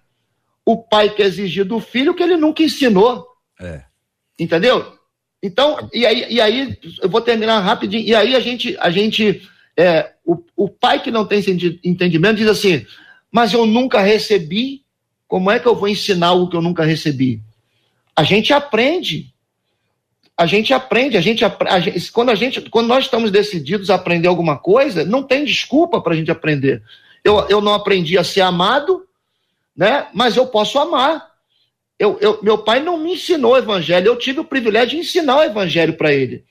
[0.65, 3.25] O pai quer exigir do filho o que ele nunca ensinou.
[3.59, 3.83] É.
[4.39, 4.97] Entendeu?
[5.41, 8.03] Então, e aí, e aí, eu vou terminar rapidinho.
[8.03, 11.39] E aí a gente, a gente é, o, o pai que não tem
[11.83, 12.85] entendimento diz assim:
[13.31, 14.83] mas eu nunca recebi,
[15.27, 17.41] como é que eu vou ensinar algo que eu nunca recebi?
[18.15, 19.33] A gente aprende.
[20.37, 23.95] A gente aprende, a gente, a gente, quando a gente, quando nós estamos decididos a
[23.95, 26.83] aprender alguma coisa, não tem desculpa para a gente aprender.
[27.23, 29.03] Eu, eu não aprendi a ser amado,
[29.75, 30.07] né?
[30.13, 31.27] Mas eu posso amar.
[31.97, 35.37] Eu, eu, meu pai não me ensinou o evangelho, eu tive o privilégio de ensinar
[35.37, 36.43] o evangelho para ele.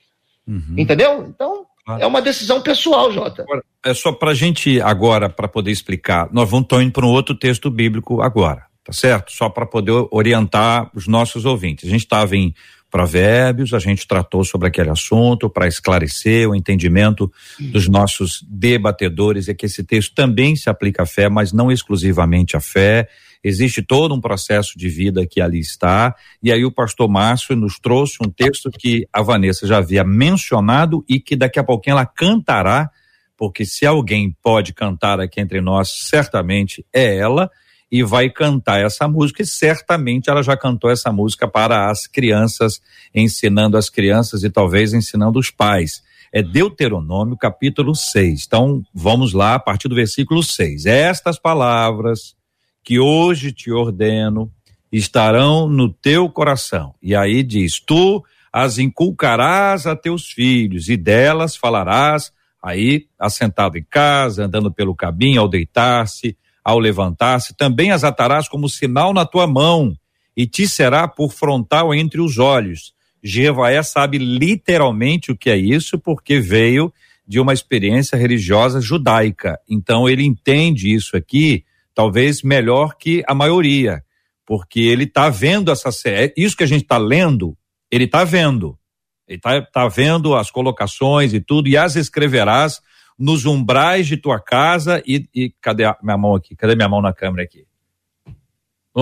[0.45, 0.75] Uhum.
[0.77, 1.25] Entendeu?
[1.29, 1.65] Então,
[1.99, 3.43] é uma decisão pessoal, Jota.
[3.43, 7.09] Agora, é só para a gente agora, para poder explicar, nós vamos indo para um
[7.09, 9.33] outro texto bíblico agora, tá certo?
[9.33, 11.89] Só para poder orientar os nossos ouvintes.
[11.89, 12.55] A gente estava em
[12.89, 19.53] Provérbios, a gente tratou sobre aquele assunto para esclarecer o entendimento dos nossos debatedores, é
[19.53, 23.09] que esse texto também se aplica à fé, mas não exclusivamente à fé.
[23.43, 26.15] Existe todo um processo de vida que ali está.
[26.41, 31.03] E aí o pastor Márcio nos trouxe um texto que a Vanessa já havia mencionado
[31.09, 32.89] e que daqui a pouquinho ela cantará,
[33.35, 37.51] porque se alguém pode cantar aqui entre nós, certamente é ela
[37.91, 42.81] e vai cantar essa música, e certamente ela já cantou essa música para as crianças,
[43.15, 46.03] ensinando as crianças e talvez ensinando os pais.
[46.31, 48.43] É Deuteronômio, capítulo 6.
[48.45, 50.85] Então, vamos lá, a partir do versículo 6.
[50.85, 52.35] Estas palavras
[52.83, 54.51] que hoje te ordeno
[54.91, 56.93] estarão no teu coração.
[57.01, 63.85] E aí diz: Tu as inculcarás a teus filhos, e delas falarás, aí, assentado em
[63.89, 69.47] casa, andando pelo caminho, ao deitar-se, ao levantar-se, também as atarás como sinal na tua
[69.47, 69.95] mão,
[70.35, 72.91] e te será por frontal entre os olhos.
[73.23, 76.93] Jevaé sabe literalmente o que é isso, porque veio
[77.25, 79.57] de uma experiência religiosa judaica.
[79.69, 81.63] Então ele entende isso aqui,
[81.95, 84.03] talvez melhor que a maioria,
[84.45, 86.33] porque ele está vendo essa série.
[86.35, 87.57] Isso que a gente está lendo,
[87.89, 88.77] ele está vendo.
[89.25, 92.81] Ele está tá vendo as colocações e tudo, e as escreverás
[93.17, 96.55] nos umbrais de tua casa e, e cadê a minha mão aqui?
[96.55, 97.65] Cadê minha mão na câmera aqui?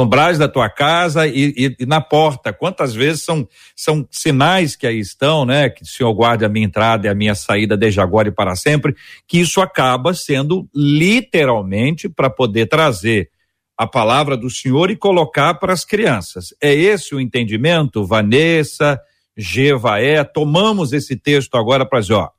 [0.02, 2.52] umbrais da tua casa e, e, e, na porta.
[2.52, 5.70] Quantas vezes são, são sinais que aí estão, né?
[5.70, 8.56] Que o Senhor guarde a minha entrada e a minha saída desde agora e para
[8.56, 8.94] sempre,
[9.26, 13.30] que isso acaba sendo literalmente para poder trazer
[13.78, 16.54] a palavra do Senhor e colocar para as crianças.
[16.62, 19.00] É esse o entendimento, Vanessa,
[19.38, 20.24] Gevaé?
[20.26, 22.30] Tomamos esse texto agora para dizer, ó,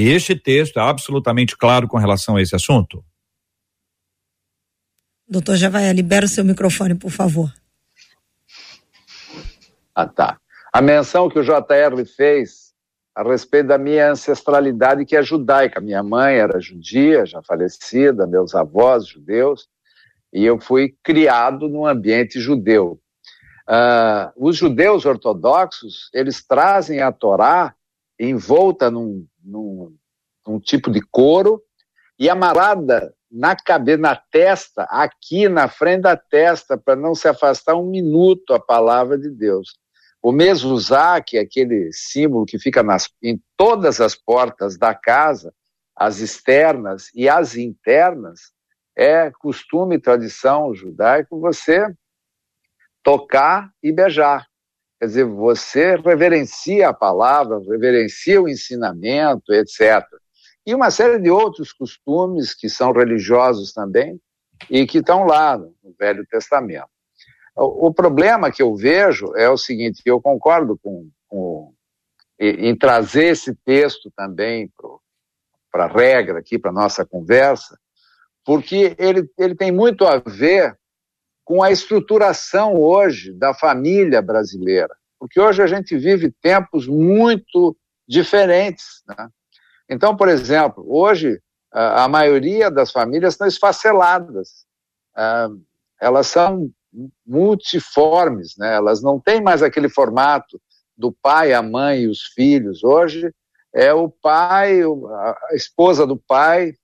[0.00, 3.04] este texto é absolutamente claro com relação a esse assunto?
[5.26, 7.52] Doutor Javaé, libera o seu microfone, por favor.
[9.94, 10.38] Ah, tá.
[10.72, 12.74] A menção que o JR fez
[13.14, 15.80] a respeito da minha ancestralidade, que é judaica.
[15.80, 19.68] Minha mãe era judia, já falecida, meus avós judeus,
[20.32, 23.00] e eu fui criado num ambiente judeu.
[23.68, 27.74] Uh, os judeus ortodoxos, eles trazem a Torá
[28.18, 29.96] envolta num, num,
[30.46, 31.62] num tipo de couro
[32.18, 37.74] e amarrada na cabeça, na testa, aqui na frente da testa, para não se afastar
[37.74, 39.76] um minuto a palavra de Deus.
[40.22, 40.78] O mesmo
[41.34, 45.52] é aquele símbolo que fica nas, em todas as portas da casa,
[45.96, 48.52] as externas e as internas,
[48.96, 51.86] é costume e tradição judaico você
[53.02, 54.46] tocar e beijar.
[55.04, 60.02] Quer dizer, você reverencia a palavra, reverencia o ensinamento, etc.
[60.66, 64.18] E uma série de outros costumes que são religiosos também
[64.70, 66.88] e que estão lá no Velho Testamento.
[67.54, 71.74] O, problema que eu vejo é o seguinte: eu concordo com, com
[72.40, 74.72] em, trazer esse texto também
[75.70, 77.78] para a regra aqui, para nossa conversa,
[78.42, 80.74] porque ele, ele tem muito a ver
[81.44, 84.94] com a estruturação hoje da família brasileira.
[85.18, 87.76] Porque hoje a gente vive tempos muito
[88.08, 89.02] diferentes.
[89.06, 89.28] Né?
[89.88, 94.64] Então, por exemplo, hoje a maioria das famílias estão esfaceladas.
[95.16, 95.48] Ah,
[96.00, 96.70] elas são
[97.26, 98.74] multiformes, né?
[98.74, 100.60] elas não têm mais aquele formato
[100.96, 102.84] do pai, a mãe e os filhos.
[102.84, 103.34] Hoje
[103.74, 106.74] é o pai, a esposa do pai,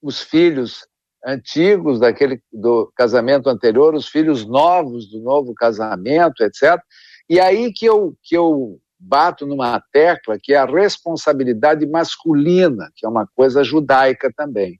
[0.00, 0.86] os filhos
[1.24, 6.80] antigos daquele do casamento anterior, os filhos novos do novo casamento, etc.
[7.28, 13.04] E aí que eu que eu bato numa tecla que é a responsabilidade masculina, que
[13.04, 14.78] é uma coisa judaica também,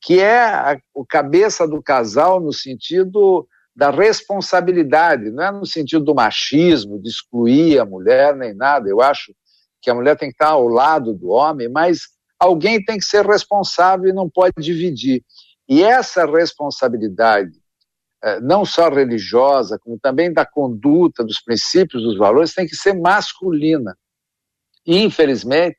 [0.00, 6.04] que é a, o cabeça do casal no sentido da responsabilidade, não é no sentido
[6.04, 8.88] do machismo, de excluir a mulher nem nada.
[8.88, 9.34] Eu acho
[9.82, 12.02] que a mulher tem que estar ao lado do homem, mas
[12.38, 15.24] alguém tem que ser responsável e não pode dividir.
[15.68, 17.58] E essa responsabilidade,
[18.22, 22.94] é, não só religiosa, como também da conduta, dos princípios, dos valores, tem que ser
[22.94, 23.96] masculina.
[24.86, 25.78] E, infelizmente,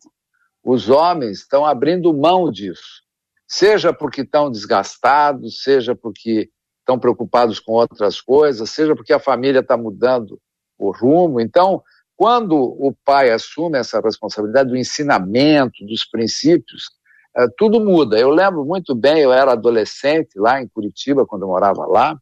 [0.64, 3.04] os homens estão abrindo mão disso.
[3.48, 9.60] Seja porque estão desgastados, seja porque estão preocupados com outras coisas, seja porque a família
[9.60, 10.40] está mudando
[10.78, 11.40] o rumo.
[11.40, 11.84] Então,
[12.16, 16.90] quando o pai assume essa responsabilidade do ensinamento, dos princípios,
[17.36, 18.18] é, tudo muda.
[18.18, 22.18] Eu lembro muito bem, eu era adolescente lá em Curitiba, quando eu morava lá.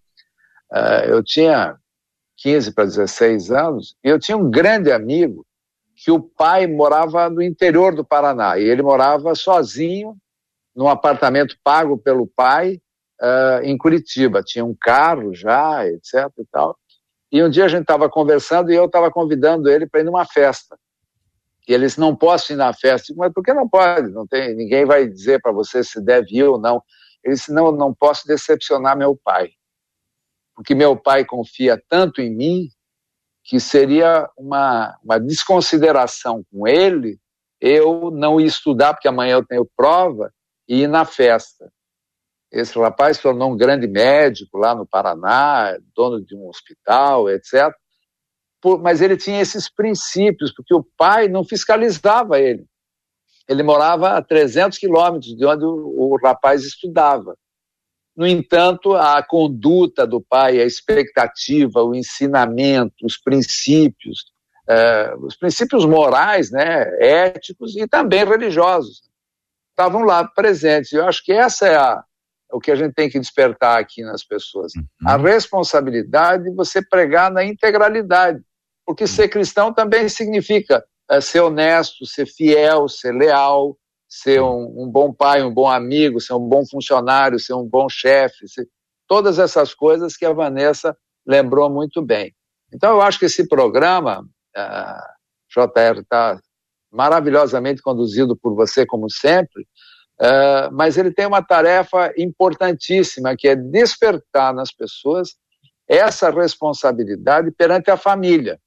[0.72, 1.78] É, eu tinha
[2.38, 5.46] 15 para 16 anos, e eu tinha um grande amigo
[5.96, 10.18] que o pai morava no interior do Paraná, e ele morava sozinho,
[10.76, 12.82] num apartamento pago pelo pai,
[13.22, 14.42] uh, em Curitiba.
[14.44, 16.78] Tinha um carro já, etc e tal.
[17.32, 20.26] E um dia a gente estava conversando e eu estava convidando ele para ir numa
[20.26, 20.78] festa.
[21.68, 23.14] E ele disse, não posso ir na festa.
[23.16, 24.12] Mas por que não pode?
[24.12, 26.82] Não tem, ninguém vai dizer para você se deve ir ou não.
[27.24, 29.52] Ele disse, não, não posso decepcionar meu pai.
[30.56, 32.68] Porque meu pai confia tanto em mim
[33.44, 37.20] que seria uma, uma desconsideração com ele
[37.60, 40.34] eu não ir estudar, porque amanhã eu tenho prova,
[40.68, 41.72] e ir na festa.
[42.52, 47.74] Esse rapaz se tornou um grande médico lá no Paraná, dono de um hospital, etc.
[48.82, 52.66] Mas ele tinha esses princípios, porque o pai não fiscalizava ele.
[53.48, 57.36] Ele morava a 300 quilômetros de onde o, o rapaz estudava.
[58.16, 64.26] No entanto, a conduta do pai, a expectativa, o ensinamento, os princípios,
[64.70, 69.02] eh, os princípios morais, né, éticos e também religiosos,
[69.72, 70.92] estavam lá presentes.
[70.92, 72.04] Eu acho que essa é a,
[72.52, 74.74] o que a gente tem que despertar aqui nas pessoas.
[74.76, 74.86] Uhum.
[75.06, 78.42] A responsabilidade de você pregar na integralidade.
[78.86, 83.78] Porque ser cristão também significa é, ser honesto, ser fiel, ser leal,
[84.08, 87.88] ser um, um, bom pai, um bom amigo, ser um bom funcionário, ser um bom
[87.90, 88.68] chefe, ser...
[89.08, 92.34] todas essas coisas que a Vanessa lembrou muito bem.
[92.74, 94.22] Então, eu acho que esse programa,
[94.58, 95.14] uh,
[95.50, 96.40] JR, está
[96.92, 99.66] maravilhosamente conduzido por você, como sempre,
[100.22, 105.36] Uh, mas ele tem uma tarefa importantíssima, que é despertar nas pessoas
[105.88, 108.60] essa responsabilidade perante a família.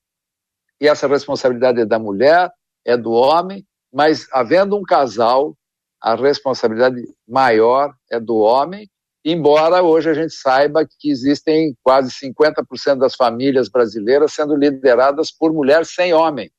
[0.81, 2.51] E essa responsabilidade é da mulher,
[2.85, 5.57] é do homem, mas havendo um casal,
[6.01, 8.89] a responsabilidade maior é do homem,
[9.25, 15.53] embora hoje a gente saiba que existem quase 50% das famílias brasileiras sendo lideradas por
[15.53, 16.51] mulher sem homem,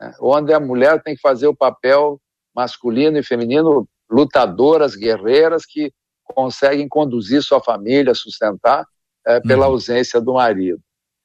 [0.00, 0.12] né?
[0.20, 2.20] onde a mulher tem que fazer o papel
[2.54, 5.92] masculino e feminino lutadoras, guerreiras que
[6.24, 8.84] conseguem conduzir sua família, sustentar
[9.26, 9.72] é, pela uhum.
[9.72, 10.80] ausência do marido.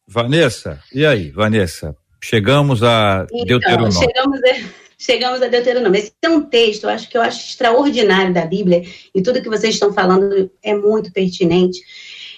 [0.07, 1.95] Vanessa, e aí, Vanessa?
[2.24, 3.91] Chegamos a então, Deuteronômio.
[3.91, 4.84] Chegamos a...
[4.97, 5.99] Chegamos a Deuteronômio.
[5.99, 9.49] Esse é um texto, eu acho que eu acho extraordinário da Bíblia, e tudo que
[9.49, 11.80] vocês estão falando é muito pertinente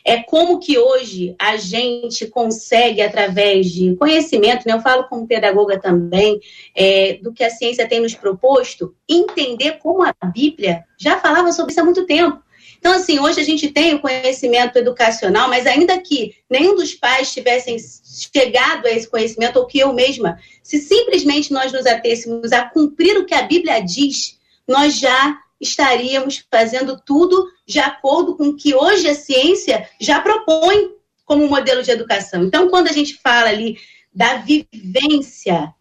[0.06, 5.80] é como que hoje a gente consegue, através de conhecimento, né, eu falo como pedagoga
[5.80, 6.40] também,
[6.76, 11.72] é, do que a ciência tem nos proposto, entender como a Bíblia já falava sobre
[11.72, 12.38] isso há muito tempo.
[12.86, 17.34] Então, assim, hoje a gente tem o conhecimento educacional, mas ainda que nenhum dos pais
[17.34, 22.64] tivessem chegado a esse conhecimento, ou que eu mesma, se simplesmente nós nos atêssemos a
[22.70, 28.56] cumprir o que a Bíblia diz, nós já estaríamos fazendo tudo de acordo com o
[28.56, 30.92] que hoje a ciência já propõe
[31.26, 32.44] como modelo de educação.
[32.44, 33.80] Então, quando a gente fala ali
[34.14, 35.74] da vivência,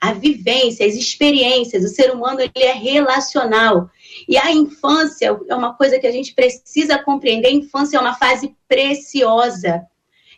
[0.00, 3.90] a vivência, as experiências, o ser humano ele é relacional.
[4.26, 7.48] E a infância é uma coisa que a gente precisa compreender.
[7.48, 9.82] A infância é uma fase preciosa.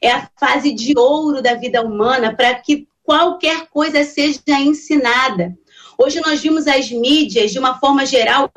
[0.00, 5.56] É a fase de ouro da vida humana para que qualquer coisa seja ensinada.
[5.96, 8.50] Hoje nós vimos as mídias, de uma forma geral,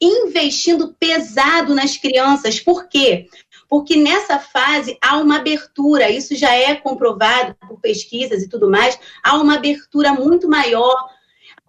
[0.00, 2.58] investindo pesado nas crianças.
[2.58, 3.26] Por quê?
[3.68, 8.98] Porque nessa fase há uma abertura, isso já é comprovado por pesquisas e tudo mais,
[9.22, 10.96] há uma abertura muito maior,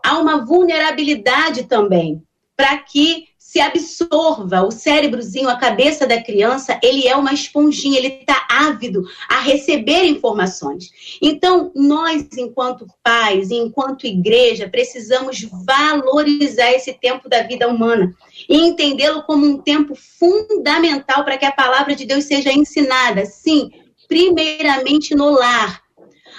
[0.03, 2.23] há uma vulnerabilidade também,
[2.55, 8.19] para que se absorva o cérebrozinho, a cabeça da criança, ele é uma esponjinha, ele
[8.21, 10.91] está ávido a receber informações.
[11.19, 18.13] Então, nós, enquanto pais, enquanto igreja, precisamos valorizar esse tempo da vida humana
[18.47, 23.71] e entendê-lo como um tempo fundamental para que a palavra de Deus seja ensinada, sim,
[24.07, 25.81] primeiramente no lar.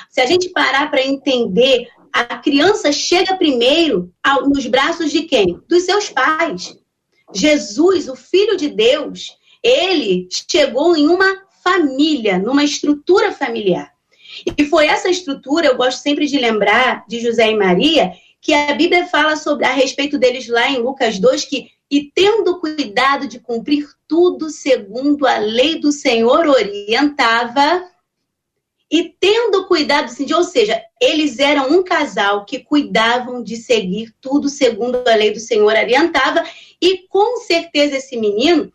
[0.08, 4.12] Se a gente parar para entender, a criança chega primeiro
[4.46, 5.60] nos braços de quem?
[5.68, 6.78] Dos seus pais.
[7.34, 13.92] Jesus, o Filho de Deus, ele chegou em uma família, numa estrutura familiar.
[14.56, 18.72] E foi essa estrutura, eu gosto sempre de lembrar de José e Maria, que a
[18.74, 23.40] Bíblia fala sobre a respeito deles lá em Lucas 2, que e tendo cuidado de
[23.40, 27.84] cumprir tudo segundo a lei do Senhor orientava,
[28.90, 34.48] e tendo cuidado, assim, ou seja, eles eram um casal que cuidavam de seguir tudo
[34.48, 36.44] segundo a lei do Senhor orientava,
[36.80, 38.72] e com certeza esse menino,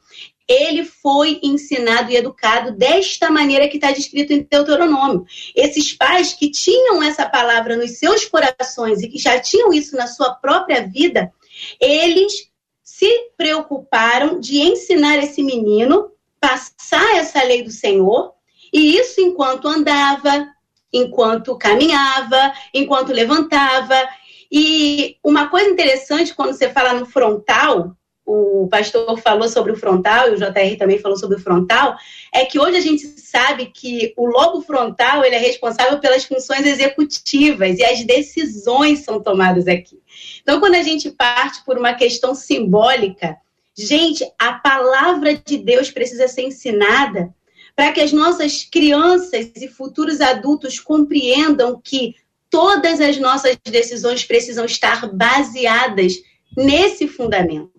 [0.47, 5.25] ele foi ensinado e educado desta maneira que está descrito em Deuteronômio.
[5.55, 10.07] Esses pais que tinham essa palavra nos seus corações e que já tinham isso na
[10.07, 11.33] sua própria vida,
[11.79, 12.49] eles
[12.83, 18.33] se preocuparam de ensinar esse menino, passar essa lei do Senhor,
[18.71, 20.47] e isso enquanto andava,
[20.93, 24.07] enquanto caminhava, enquanto levantava.
[24.51, 30.29] E uma coisa interessante quando você fala no frontal, o pastor falou sobre o frontal,
[30.29, 31.95] e o JR também falou sobre o frontal,
[32.33, 36.65] é que hoje a gente sabe que o lobo frontal ele é responsável pelas funções
[36.65, 39.99] executivas e as decisões são tomadas aqui.
[40.41, 43.37] Então, quando a gente parte por uma questão simbólica,
[43.77, 47.33] gente, a palavra de Deus precisa ser ensinada
[47.75, 52.15] para que as nossas crianças e futuros adultos compreendam que
[52.55, 56.13] todas as nossas decisões precisam estar baseadas
[56.55, 57.69] nesse fundamento.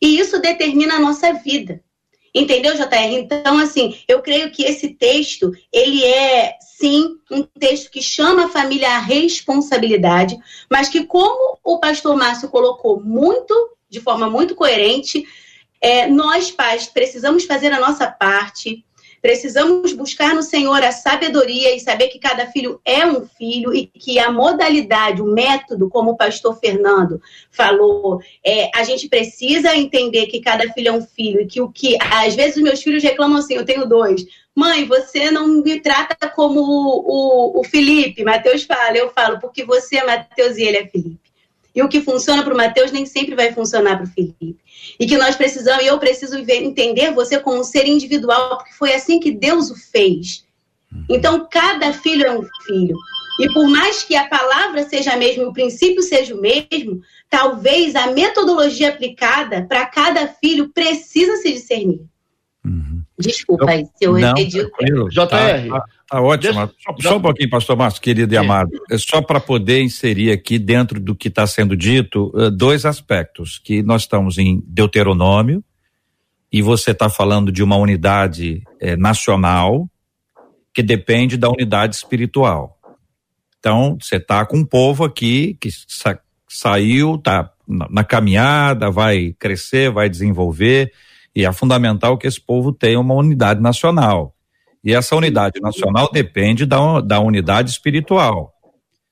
[0.00, 1.82] E isso determina a nossa vida.
[2.34, 3.12] Entendeu, JR?
[3.12, 8.48] Então, assim, eu creio que esse texto, ele é, sim, um texto que chama a
[8.48, 10.38] família à responsabilidade,
[10.70, 13.54] mas que, como o pastor Márcio colocou muito,
[13.86, 15.26] de forma muito coerente,
[15.78, 18.82] é, nós, pais, precisamos fazer a nossa parte,
[19.20, 23.86] Precisamos buscar no Senhor a sabedoria e saber que cada filho é um filho e
[23.86, 30.26] que a modalidade, o método, como o pastor Fernando falou, é, a gente precisa entender
[30.26, 33.02] que cada filho é um filho e que o que às vezes os meus filhos
[33.02, 34.24] reclamam assim, eu tenho dois.
[34.54, 39.64] Mãe, você não me trata como o, o, o Felipe, Mateus fala, eu falo, porque
[39.64, 41.25] você é Mateus e ele é Felipe.
[41.76, 44.56] E o que funciona para o Mateus nem sempre vai funcionar para o Felipe.
[44.98, 48.94] E que nós precisamos, e eu preciso entender você como um ser individual, porque foi
[48.94, 50.46] assim que Deus o fez.
[51.06, 52.96] Então, cada filho é um filho.
[53.38, 57.94] E por mais que a palavra seja a mesma, o princípio seja o mesmo, talvez
[57.94, 62.00] a metodologia aplicada para cada filho precisa se discernir.
[62.64, 63.02] Uhum.
[63.18, 65.68] Desculpa aí, se eu excedi o JR.
[66.08, 66.54] Tá, ótimo.
[66.54, 68.70] Deixa, só, só, um pouquinho, pastor Márcio, querido e amado.
[68.90, 73.58] É só para poder inserir aqui dentro do que está sendo dito, uh, dois aspectos.
[73.58, 75.64] Que nós estamos em Deuteronômio,
[76.52, 79.88] e você está falando de uma unidade eh, nacional
[80.72, 82.78] que depende da unidade espiritual.
[83.58, 89.34] Então, você está com um povo aqui que sa saiu, está na, na caminhada, vai
[89.38, 90.92] crescer, vai desenvolver,
[91.34, 94.35] e é fundamental que esse povo tenha uma unidade nacional.
[94.86, 98.54] E essa unidade nacional depende da, da unidade espiritual.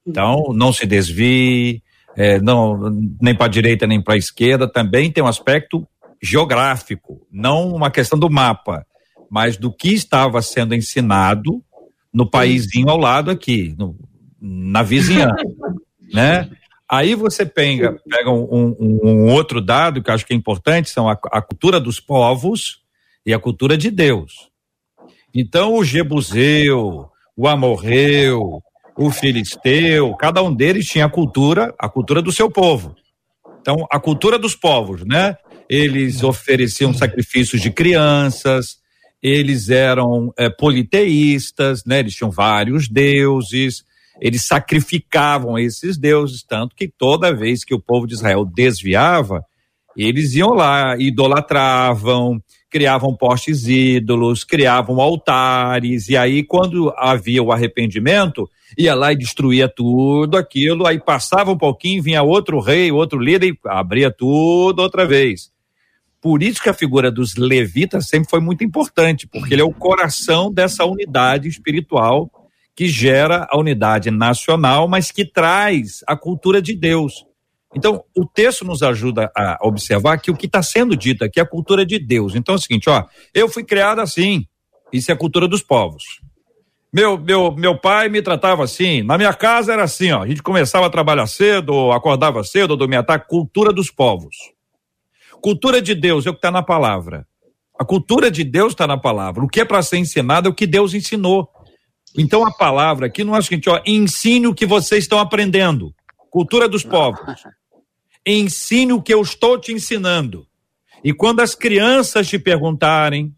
[0.07, 1.83] Então, não se desvie,
[2.16, 2.79] é, não,
[3.20, 5.85] nem para a direita nem para a esquerda, também tem um aspecto
[6.22, 8.87] geográfico, não uma questão do mapa,
[9.29, 11.61] mas do que estava sendo ensinado
[12.12, 13.99] no paísinho ao lado aqui, no,
[14.41, 15.35] na vizinhança,
[16.14, 16.49] né?
[16.89, 20.89] Aí você pega, pega um, um, um, outro dado que eu acho que é importante,
[20.89, 22.85] são a, a, cultura dos povos
[23.27, 24.54] e a cultura de Deus.
[25.35, 28.62] Então, o Jebuseu, o Amorreu,
[28.97, 32.95] o Filisteu, cada um deles tinha a cultura, a cultura do seu povo.
[33.61, 35.37] Então, a cultura dos povos, né?
[35.68, 38.76] Eles ofereciam sacrifícios de crianças,
[39.20, 41.99] eles eram é, politeístas, né?
[41.99, 43.82] Eles tinham vários deuses,
[44.20, 49.43] eles sacrificavam esses deuses, tanto que toda vez que o povo de Israel desviava,
[49.97, 52.41] eles iam lá, idolatravam,
[52.75, 59.68] criavam postes ídolos, criavam altares, e aí quando havia o arrependimento, ia lá e destruía
[59.68, 65.07] tudo aquilo, aí passava um pouquinho, vinha outro rei, outro líder e abria tudo outra
[65.07, 65.53] vez.
[66.20, 69.72] Por isso que a figura dos levitas sempre foi muito importante, porque ele é o
[69.72, 72.29] coração dessa unidade espiritual
[72.75, 77.25] que gera a unidade nacional, mas que traz a cultura de Deus.
[77.75, 81.43] Então, o texto nos ajuda a observar que o que está sendo dito aqui é
[81.43, 82.35] a cultura de Deus.
[82.35, 83.05] Então é o seguinte, ó,
[83.35, 84.47] eu fui criado assim,
[84.93, 86.20] isso é a cultura dos povos.
[86.93, 90.43] Meu, meu, meu pai me tratava assim, na minha casa era assim, ó, a gente
[90.43, 94.37] começava a trabalhar cedo, acordava cedo, dormia tarde, cultura dos povos.
[95.41, 97.27] Cultura de Deus é o que está na palavra.
[97.77, 99.45] A cultura de Deus está na palavra.
[99.45, 101.49] O que é para ser ensinado é o que Deus ensinou.
[102.16, 105.93] Então a palavra aqui não é o seguinte, ó, ensine o que vocês estão aprendendo.
[106.31, 107.20] Cultura dos povos.
[108.27, 110.47] Ensine o que eu estou te ensinando.
[111.03, 113.35] E quando as crianças te perguntarem,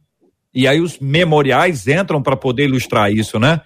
[0.55, 3.61] e aí os memoriais entram para poder ilustrar isso, né?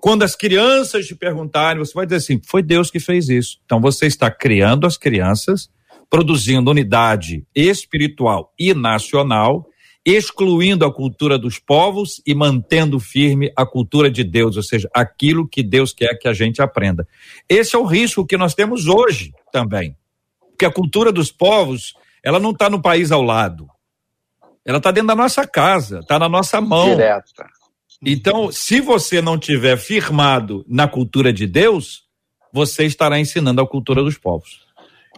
[0.00, 3.58] Quando as crianças te perguntarem, você vai dizer assim: foi Deus que fez isso.
[3.64, 5.70] Então você está criando as crianças,
[6.10, 9.66] produzindo unidade espiritual e nacional
[10.06, 15.48] excluindo a cultura dos povos e mantendo firme a cultura de Deus, ou seja, aquilo
[15.48, 17.08] que Deus quer que a gente aprenda.
[17.48, 19.96] Esse é o risco que nós temos hoje também.
[20.56, 21.92] Porque a cultura dos povos,
[22.24, 23.68] ela não está no país ao lado.
[24.64, 26.88] ela está dentro da nossa casa, está na nossa mão.
[26.88, 27.46] Direta.
[28.04, 32.04] Então, se você não tiver firmado na cultura de Deus,
[32.50, 34.64] você estará ensinando a cultura dos povos.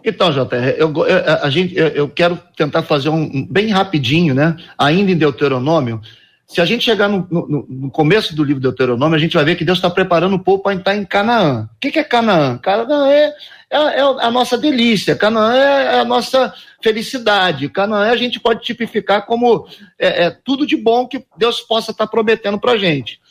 [0.03, 4.57] Então, JR, eu, eu, a gente, eu, eu quero tentar fazer um, bem rapidinho, né?
[4.77, 6.01] Ainda em Deuteronômio.
[6.49, 9.45] Se a gente chegar no, no, no começo do livro de Deuteronômio, a gente vai
[9.45, 11.69] ver que Deus está preparando o povo para entrar em Canaã.
[11.71, 12.57] O que, que é Canaã?
[12.57, 13.35] Canaã é,
[13.69, 17.69] é, é, a nossa delícia, Canaã é a nossa felicidade.
[17.69, 19.67] Canaã a gente pode tipificar como
[19.99, 23.21] é, é tudo de bom que Deus possa estar tá prometendo para a gente.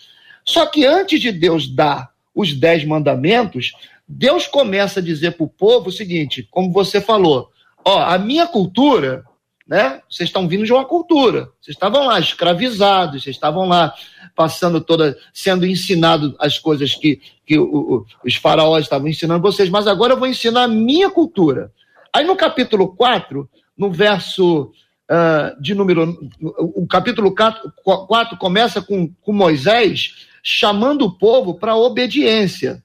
[0.45, 3.73] Só que antes de Deus dar os dez mandamentos,
[4.07, 7.51] Deus começa a dizer para o povo o seguinte, como você falou,
[7.85, 9.25] ó, a minha cultura,
[9.69, 10.01] né?
[10.09, 11.51] Vocês estão vindo de uma cultura.
[11.61, 13.93] Vocês estavam lá escravizados, vocês estavam lá
[14.35, 19.87] passando toda, sendo ensinado as coisas que, que o, os faraós estavam ensinando vocês, mas
[19.87, 21.71] agora eu vou ensinar a minha cultura.
[22.13, 24.73] Aí no capítulo 4, no verso
[25.11, 26.19] uh, de número.
[26.41, 32.83] O capítulo 4, 4 começa com, com Moisés chamando o povo para obediência.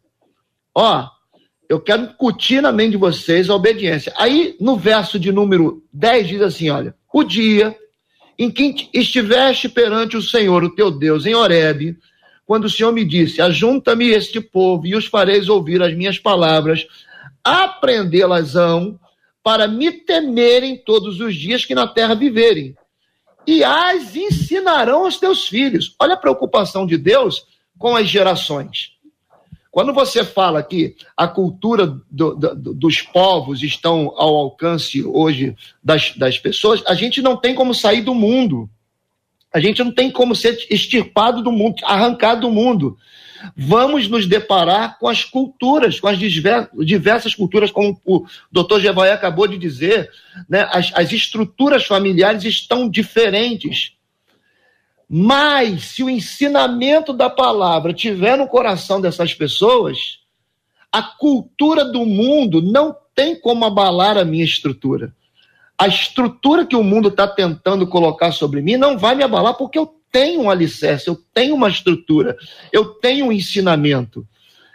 [0.76, 1.08] Ó,
[1.70, 4.14] eu quero incutir na mente de vocês a obediência.
[4.18, 7.76] Aí, no verso de número 10, diz assim: olha, o dia
[8.38, 11.98] em que estiveste perante o Senhor, o teu Deus, em Horebe,
[12.46, 16.86] quando o Senhor me disse: Ajunta-me este povo e os fareis ouvir as minhas palavras,
[17.44, 19.00] aprendê-las-ão,
[19.44, 22.76] para me temerem todos os dias que na terra viverem,
[23.46, 25.96] e as ensinarão aos teus filhos.
[26.00, 27.46] Olha a preocupação de Deus
[27.78, 28.93] com as gerações.
[29.74, 36.16] Quando você fala que a cultura do, do, dos povos estão ao alcance hoje das,
[36.16, 38.70] das pessoas, a gente não tem como sair do mundo.
[39.52, 42.96] A gente não tem como ser extirpado do mundo, arrancado do mundo.
[43.58, 49.48] Vamos nos deparar com as culturas, com as diversas culturas, como o doutor Gevaé acabou
[49.48, 50.08] de dizer,
[50.48, 50.70] né?
[50.72, 53.94] as, as estruturas familiares estão diferentes.
[55.16, 60.18] Mas se o ensinamento da palavra tiver no coração dessas pessoas,
[60.92, 65.14] a cultura do mundo não tem como abalar a minha estrutura.
[65.78, 69.78] A estrutura que o mundo está tentando colocar sobre mim não vai me abalar porque
[69.78, 72.36] eu tenho um alicerce, eu tenho uma estrutura,
[72.72, 74.28] eu tenho um ensinamento.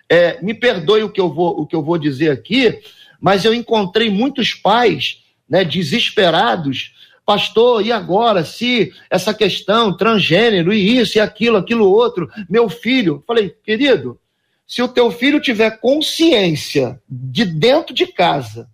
[0.09, 2.79] É, me perdoe o que, eu vou, o que eu vou dizer aqui,
[3.21, 5.19] mas eu encontrei muitos pais
[5.49, 6.93] né, desesperados
[7.29, 13.23] pastor, e agora, se essa questão transgênero, e isso, e aquilo, aquilo outro, meu filho.
[13.27, 14.19] Falei, querido,
[14.67, 18.67] se o teu filho tiver consciência de dentro de casa,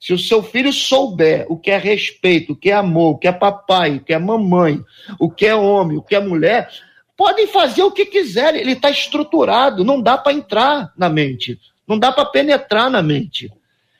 [0.00, 3.28] se o seu filho souber o que é respeito, o que é amor, o que
[3.28, 4.82] é papai, o que é mamãe,
[5.18, 6.70] o que é homem, o que é mulher,
[7.14, 11.98] podem fazer o que quiserem, ele está estruturado, não dá para entrar na mente, não
[11.98, 13.52] dá para penetrar na mente.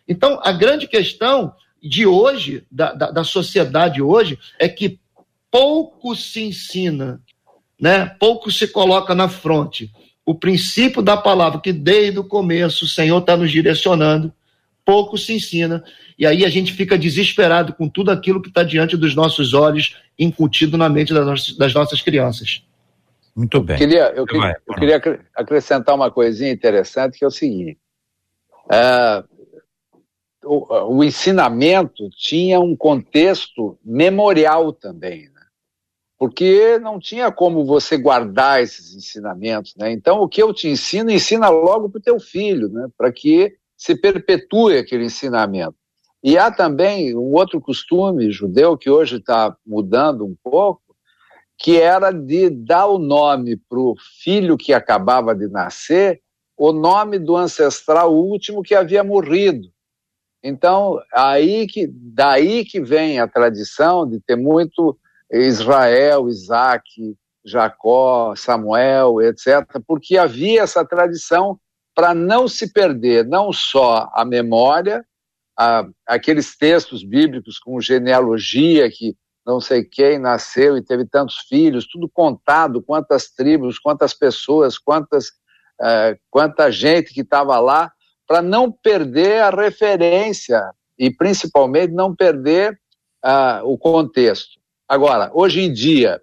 [0.09, 1.53] Então, a grande questão
[1.83, 4.99] de hoje, da, da, da sociedade hoje, é que
[5.51, 7.21] pouco se ensina,
[7.81, 8.07] né?
[8.19, 9.91] pouco se coloca na fronte.
[10.25, 14.33] O princípio da palavra, que desde o começo o Senhor está nos direcionando,
[14.85, 15.83] pouco se ensina,
[16.19, 19.97] e aí a gente fica desesperado com tudo aquilo que está diante dos nossos olhos,
[20.19, 22.63] incutido na mente das nossas, das nossas crianças.
[23.35, 23.77] Muito bem.
[23.77, 27.79] Eu queria, eu, queria, eu queria acrescentar uma coisinha interessante, que é o seguinte.
[28.71, 29.25] É,
[30.53, 35.41] o, o ensinamento tinha um contexto memorial também, né?
[36.19, 39.91] porque não tinha como você guardar esses ensinamentos, né?
[39.93, 42.89] Então, o que eu te ensino, ensina logo para o teu filho, né?
[42.99, 45.77] Para que se perpetue aquele ensinamento.
[46.23, 50.83] E há também um outro costume judeu que hoje está mudando um pouco,
[51.57, 56.21] que era de dar o nome para o filho que acabava de nascer,
[56.55, 59.71] o nome do ancestral último que havia morrido.
[60.43, 64.99] Então, aí que, daí que vem a tradição de ter muito
[65.31, 66.85] Israel, Isaac,
[67.45, 71.59] Jacó, Samuel, etc., porque havia essa tradição
[71.95, 75.05] para não se perder não só a memória,
[75.59, 79.15] a, aqueles textos bíblicos com genealogia que
[79.47, 85.29] não sei quem nasceu e teve tantos filhos, tudo contado, quantas tribos, quantas pessoas, quantas,
[85.81, 87.91] uh, quanta gente que estava lá,
[88.31, 92.79] para não perder a referência e principalmente não perder
[93.25, 94.61] uh, o contexto.
[94.89, 96.23] Agora, hoje em dia,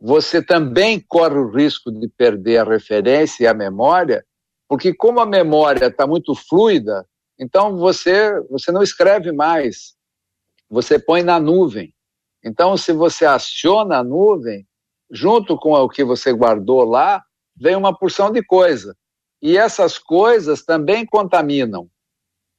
[0.00, 4.24] você também corre o risco de perder a referência e a memória,
[4.66, 7.06] porque como a memória está muito fluida,
[7.38, 9.94] então você, você não escreve mais,
[10.70, 11.92] você põe na nuvem.
[12.42, 14.66] Então, se você aciona a nuvem,
[15.10, 17.22] junto com o que você guardou lá,
[17.54, 18.96] vem uma porção de coisa.
[19.40, 21.88] E essas coisas também contaminam.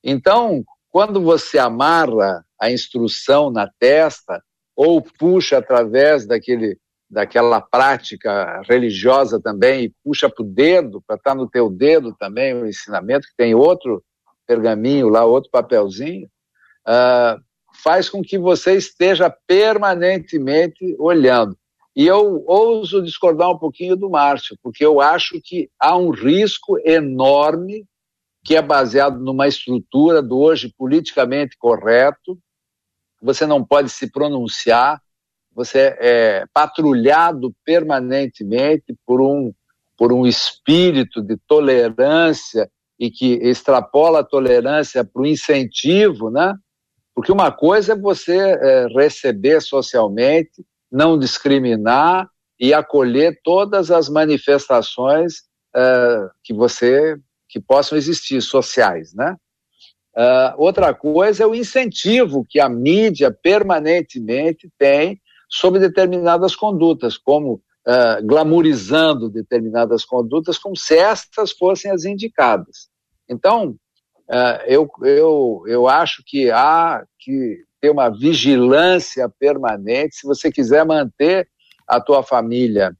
[0.03, 4.41] Então, quando você amarra a instrução na testa,
[4.75, 6.77] ou puxa através daquele,
[7.09, 12.15] daquela prática religiosa também, e puxa para o dedo, para estar tá no teu dedo
[12.17, 14.03] também o ensinamento, que tem outro
[14.47, 16.27] pergaminho lá, outro papelzinho,
[16.87, 17.39] uh,
[17.83, 21.57] faz com que você esteja permanentemente olhando.
[21.99, 26.79] E eu ouso discordar um pouquinho do Márcio, porque eu acho que há um risco
[26.85, 27.85] enorme
[28.41, 32.39] que é baseado numa estrutura do hoje politicamente correto.
[33.21, 35.01] Você não pode se pronunciar,
[35.53, 39.51] você é patrulhado permanentemente por um,
[39.97, 46.55] por um espírito de tolerância e que extrapola a tolerância para o incentivo, né?
[47.13, 52.29] Porque uma coisa é você é, receber socialmente, não discriminar
[52.59, 55.43] e acolher todas as manifestações
[55.75, 57.17] é, que você
[57.47, 59.35] que possam existir sociais, né?
[60.15, 65.19] Uh, outra coisa é o incentivo que a mídia permanentemente tem
[65.49, 72.89] sobre determinadas condutas, como uh, glamourizando determinadas condutas, como se estas fossem as indicadas.
[73.29, 73.75] Então,
[74.29, 80.85] uh, eu, eu, eu acho que há que ter uma vigilância permanente, se você quiser
[80.85, 81.47] manter
[81.87, 82.95] a tua família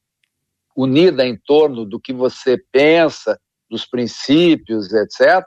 [0.76, 5.44] unida em torno do que você pensa, dos princípios, etc.,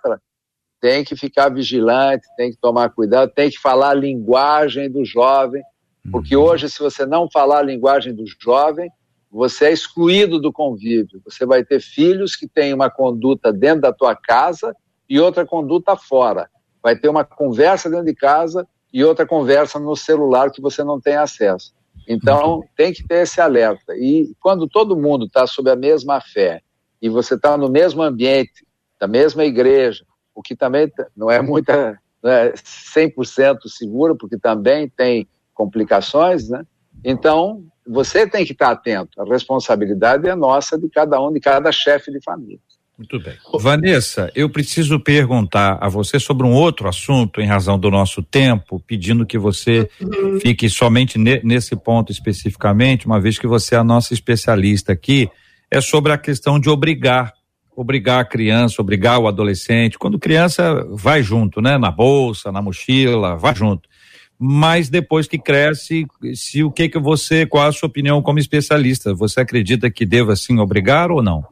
[0.80, 5.64] tem que ficar vigilante, tem que tomar cuidado, tem que falar a linguagem do jovem,
[6.12, 6.44] porque uhum.
[6.44, 8.90] hoje, se você não falar a linguagem do jovem,
[9.32, 11.22] você é excluído do convívio.
[11.26, 14.76] Você vai ter filhos que têm uma conduta dentro da tua casa
[15.10, 16.50] e outra conduta fora.
[16.84, 21.02] Vai ter uma conversa dentro de casa e outra conversa no celular que você não
[21.02, 21.74] tem acesso.
[22.08, 22.64] Então, uhum.
[22.78, 23.96] tem que ter esse alerta.
[23.96, 26.62] E quando todo mundo está sob a mesma fé
[27.02, 28.66] e você está no mesmo ambiente,
[29.00, 34.90] da mesma igreja, o que também não é muita, não é 100% seguro, porque também
[34.90, 36.66] tem complicações, né?
[37.04, 39.22] Então, você tem que estar atento.
[39.22, 42.60] A responsabilidade é nossa de cada um, de cada chefe de família.
[42.98, 43.34] Muito bem.
[43.60, 48.80] Vanessa, eu preciso perguntar a você sobre um outro assunto em razão do nosso tempo,
[48.86, 50.40] pedindo que você uhum.
[50.40, 55.30] fique somente ne, nesse ponto especificamente, uma vez que você é a nossa especialista aqui
[55.72, 57.34] é sobre a questão de obrigar,
[57.76, 59.98] obrigar a criança, obrigar o adolescente.
[59.98, 61.80] Quando criança vai junto, né?
[61.80, 63.90] Na bolsa, na mochila, vai junto.
[64.38, 69.16] Mas depois que cresce, se o que que você, qual a sua opinião como especialista?
[69.16, 71.44] Você acredita que deva sim obrigar ou não?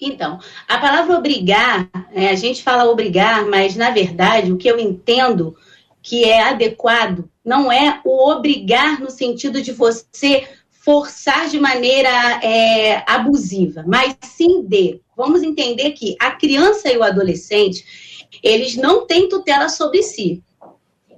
[0.00, 4.78] Então, a palavra obrigar, é, a gente fala obrigar, mas na verdade o que eu
[4.78, 5.54] entendo
[6.02, 12.08] que é adequado não é o obrigar no sentido de você forçar de maneira
[12.42, 15.00] é, abusiva, mas sim de.
[15.14, 17.84] Vamos entender que a criança e o adolescente,
[18.42, 20.42] eles não têm tutela sobre si.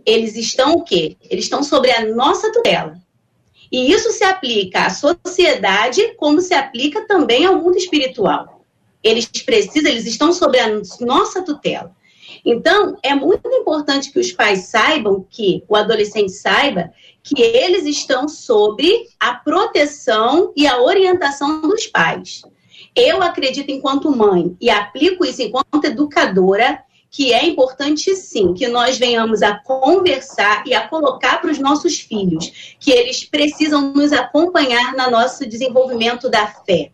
[0.05, 1.17] Eles estão o quê?
[1.31, 3.01] Eles estão sobre a nossa tutela.
[3.71, 8.52] E isso se aplica à sociedade, como se aplica também ao mundo espiritual.
[9.03, 11.95] Eles precisam, eles estão sobre a nossa tutela.
[12.45, 16.93] Então, é muito importante que os pais saibam que o adolescente saiba
[17.23, 18.85] que eles estão sob
[19.21, 22.43] a proteção e a orientação dos pais.
[22.97, 28.99] Eu acredito, enquanto mãe, e aplico isso enquanto educadora, que é importante sim que nós
[28.99, 34.95] venhamos a conversar e a colocar para os nossos filhos que eles precisam nos acompanhar
[34.95, 36.91] no nosso desenvolvimento da fé.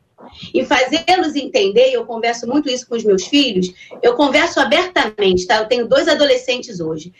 [0.52, 5.58] E fazê-los entender, eu converso muito isso com os meus filhos, eu converso abertamente, tá?
[5.58, 7.12] Eu tenho dois adolescentes hoje,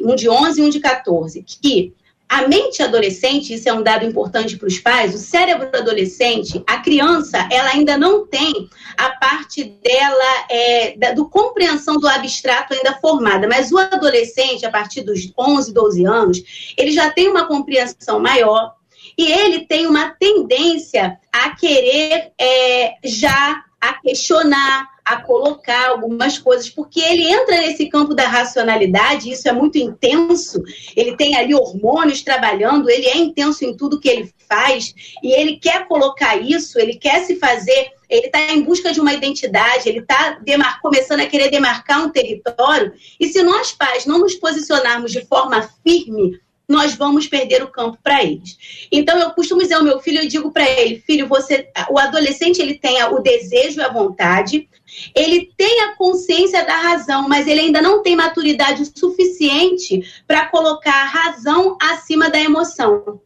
[0.00, 1.94] um de 11 e um de 14, que
[2.28, 6.78] a mente adolescente, isso é um dado importante para os pais, o cérebro adolescente, a
[6.78, 12.94] criança, ela ainda não tem a parte dela, é, da, do compreensão do abstrato ainda
[12.94, 18.18] formada, mas o adolescente, a partir dos 11, 12 anos, ele já tem uma compreensão
[18.18, 18.74] maior,
[19.16, 26.70] e ele tem uma tendência a querer é, já a questionar, a colocar algumas coisas,
[26.70, 30.62] porque ele entra nesse campo da racionalidade, isso é muito intenso,
[30.96, 35.58] ele tem ali hormônios trabalhando, ele é intenso em tudo que ele faz, e ele
[35.58, 39.98] quer colocar isso, ele quer se fazer, ele está em busca de uma identidade, ele
[39.98, 40.40] está
[40.80, 45.68] começando a querer demarcar um território, e se nós pais não nos posicionarmos de forma
[45.82, 48.56] firme nós vamos perder o campo para eles.
[48.90, 52.60] Então eu costumo dizer ao meu filho, eu digo para ele, filho, você, o adolescente
[52.60, 54.68] ele tem o desejo e a vontade,
[55.14, 60.94] ele tem a consciência da razão, mas ele ainda não tem maturidade suficiente para colocar
[60.94, 63.20] a razão acima da emoção.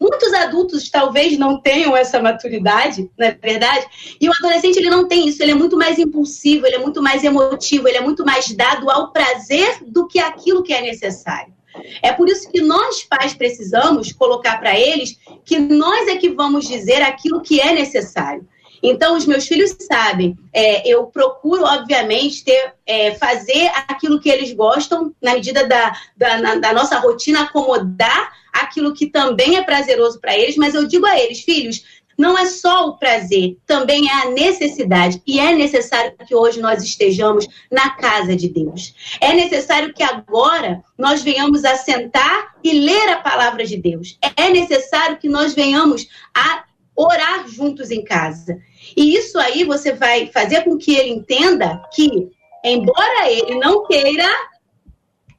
[0.00, 3.86] Muitos adultos talvez não tenham essa maturidade, não é verdade?
[4.18, 7.02] E o adolescente ele não tem isso, ele é muito mais impulsivo, ele é muito
[7.02, 11.52] mais emotivo, ele é muito mais dado ao prazer do que aquilo que é necessário.
[12.02, 16.66] É por isso que nós, pais, precisamos colocar para eles que nós é que vamos
[16.66, 18.46] dizer aquilo que é necessário.
[18.82, 24.52] Então, os meus filhos sabem, é, eu procuro, obviamente, ter, é, fazer aquilo que eles
[24.54, 30.18] gostam, na medida da, da, na, da nossa rotina, acomodar aquilo que também é prazeroso
[30.18, 31.84] para eles, mas eu digo a eles, filhos,
[32.20, 35.22] não é só o prazer, também é a necessidade.
[35.26, 38.94] E é necessário que hoje nós estejamos na casa de Deus.
[39.22, 44.18] É necessário que agora nós venhamos a sentar e ler a palavra de Deus.
[44.36, 46.06] É necessário que nós venhamos
[46.36, 46.64] a
[46.94, 48.60] orar juntos em casa.
[48.94, 52.28] E isso aí você vai fazer com que ele entenda que,
[52.62, 54.28] embora ele não queira,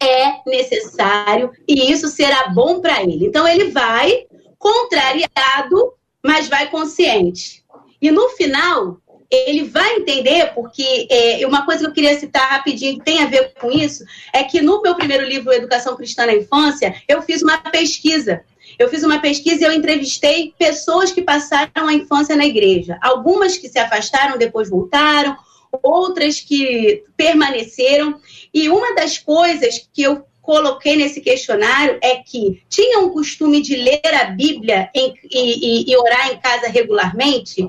[0.02, 3.28] é necessário e isso será bom para ele.
[3.28, 4.26] Então ele vai
[4.58, 5.94] contrariado,
[6.24, 7.64] mas vai consciente.
[8.02, 8.98] E no final,
[9.30, 13.28] ele vai entender, porque é, uma coisa que eu queria citar rapidinho, que tem a
[13.28, 14.04] ver com isso,
[14.34, 18.44] é que no meu primeiro livro, Educação Cristã na Infância, eu fiz uma pesquisa
[18.78, 22.98] eu fiz uma pesquisa e eu entrevistei pessoas que passaram a infância na igreja.
[23.02, 25.36] Algumas que se afastaram, depois voltaram,
[25.84, 28.20] outras que permaneceram.
[28.54, 33.76] E uma das coisas que eu coloquei nesse questionário é que tinham o costume de
[33.76, 37.68] ler a Bíblia em, e, e, e orar em casa regularmente.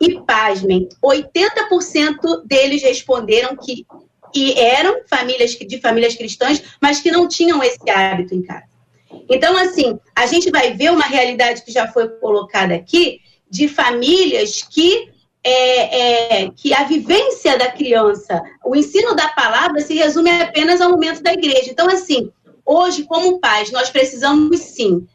[0.00, 3.86] E, pasmem, 80% deles responderam que
[4.34, 8.64] e eram famílias de famílias cristãs, mas que não tinham esse hábito em casa.
[9.28, 14.62] Então, assim, a gente vai ver uma realidade que já foi colocada aqui de famílias
[14.62, 15.08] que
[15.42, 20.90] é, é, que a vivência da criança, o ensino da palavra se resume apenas ao
[20.90, 21.70] momento da igreja.
[21.70, 22.30] Então, assim,
[22.64, 25.06] hoje, como pais, nós precisamos sim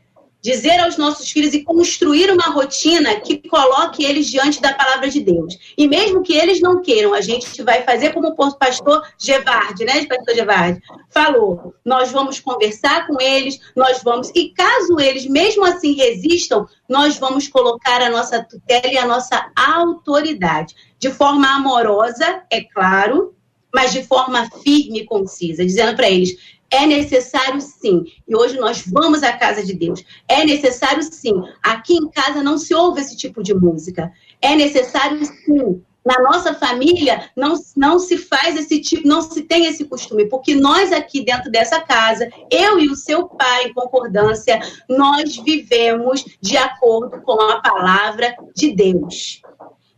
[0.46, 5.20] dizer aos nossos filhos e construir uma rotina que coloque eles diante da palavra de
[5.20, 5.58] Deus.
[5.76, 10.06] E mesmo que eles não queiram, a gente vai fazer como o pastor Gevard, né,
[10.06, 10.80] pastor Gevard,
[11.10, 11.74] falou.
[11.84, 17.48] Nós vamos conversar com eles, nós vamos, e caso eles mesmo assim resistam, nós vamos
[17.48, 23.34] colocar a nossa tutela e a nossa autoridade, de forma amorosa, é claro,
[23.74, 28.04] mas de forma firme e concisa, dizendo para eles: é necessário sim.
[28.28, 30.04] E hoje nós vamos à casa de Deus.
[30.28, 31.34] É necessário sim.
[31.64, 34.12] Aqui em casa não se ouve esse tipo de música.
[34.42, 35.82] É necessário sim.
[36.06, 40.54] Na nossa família não, não se faz esse tipo, não se tem esse costume, porque
[40.54, 46.58] nós aqui dentro dessa casa, eu e o seu pai, em concordância, nós vivemos de
[46.58, 49.42] acordo com a palavra de Deus.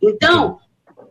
[0.00, 0.58] Então,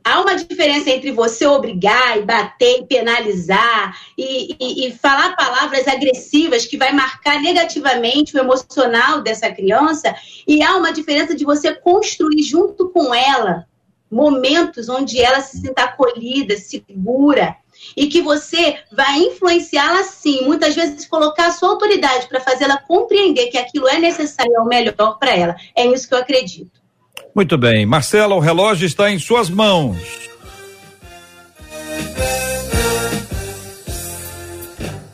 [0.07, 5.85] Há uma diferença entre você obrigar e bater e penalizar e, e, e, falar palavras
[5.85, 10.15] agressivas que vai marcar negativamente o emocional dessa criança,
[10.47, 13.67] e há uma diferença de você construir junto com ela
[14.09, 17.57] momentos onde ela se sinta acolhida, segura,
[17.93, 23.47] e que você vai influenciá-la sim, muitas vezes colocar a sua autoridade para fazê-la compreender
[23.47, 25.55] que aquilo é necessário, é o melhor para ela.
[25.75, 26.86] É nisso que eu acredito.
[27.37, 27.85] Muito bem.
[27.85, 29.95] Marcela, o relógio está em suas mãos.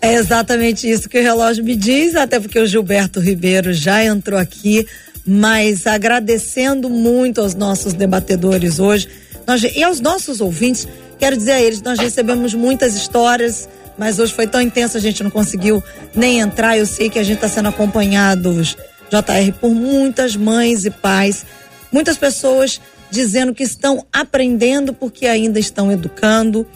[0.01, 4.39] É exatamente isso que o relógio me diz, até porque o Gilberto Ribeiro já entrou
[4.39, 4.87] aqui,
[5.27, 9.09] mas agradecendo muito aos nossos debatedores hoje
[9.45, 10.87] nós, e aos nossos ouvintes,
[11.19, 13.67] quero dizer a eles, nós recebemos muitas histórias,
[13.97, 15.83] mas hoje foi tão intenso, a gente não conseguiu
[16.15, 16.77] nem entrar.
[16.77, 18.77] Eu sei que a gente está sendo acompanhados,
[19.09, 21.45] JR, por muitas mães e pais
[21.93, 22.81] Muitas pessoas
[23.11, 26.67] dizendo que estão aprendendo porque ainda estão educando,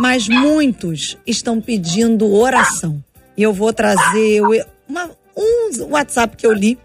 [0.00, 3.04] mas muitos estão pedindo oração.
[3.36, 4.40] E eu vou trazer
[4.88, 6.78] uma, um WhatsApp que eu li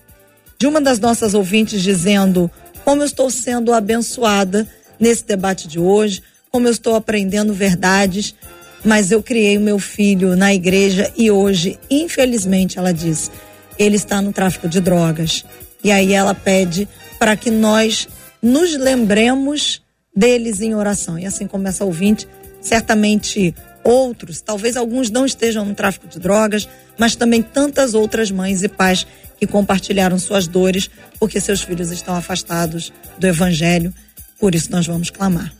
[0.60, 2.52] de uma das nossas ouvintes dizendo
[2.84, 4.68] como eu estou sendo abençoada
[5.00, 8.36] nesse debate de hoje, como eu estou aprendendo verdades,
[8.84, 13.32] mas eu criei o meu filho na igreja e hoje, infelizmente, ela diz,
[13.80, 15.46] ele está no tráfico de drogas.
[15.84, 16.88] E aí ela pede
[17.22, 18.08] para que nós
[18.42, 19.84] nos lembremos
[20.16, 21.20] deles em oração.
[21.20, 22.28] E assim como essa ouvinte,
[22.60, 23.54] certamente
[23.84, 26.68] outros, talvez alguns não estejam no tráfico de drogas,
[26.98, 29.06] mas também tantas outras mães e pais
[29.38, 33.94] que compartilharam suas dores porque seus filhos estão afastados do evangelho.
[34.40, 35.54] Por isso nós vamos clamar.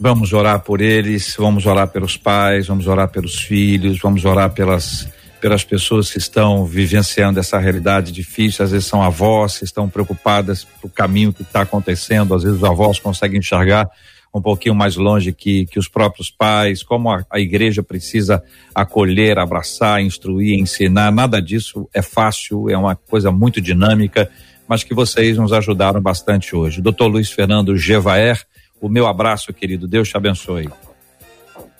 [0.00, 5.06] Vamos orar por eles, vamos orar pelos pais, vamos orar pelos filhos, vamos orar pelas
[5.40, 10.66] pelas pessoas que estão vivenciando essa realidade difícil, às vezes são avós que estão preocupadas
[10.80, 13.90] com o caminho que está acontecendo, às vezes os avós conseguem enxergar
[14.32, 18.42] um pouquinho mais longe que, que os próprios pais, como a, a igreja precisa
[18.74, 24.30] acolher, abraçar, instruir, ensinar, nada disso é fácil, é uma coisa muito dinâmica,
[24.68, 26.80] mas que vocês nos ajudaram bastante hoje.
[26.80, 28.40] Doutor Luiz Fernando Gevaer,
[28.80, 30.68] o meu abraço, querido, Deus te abençoe.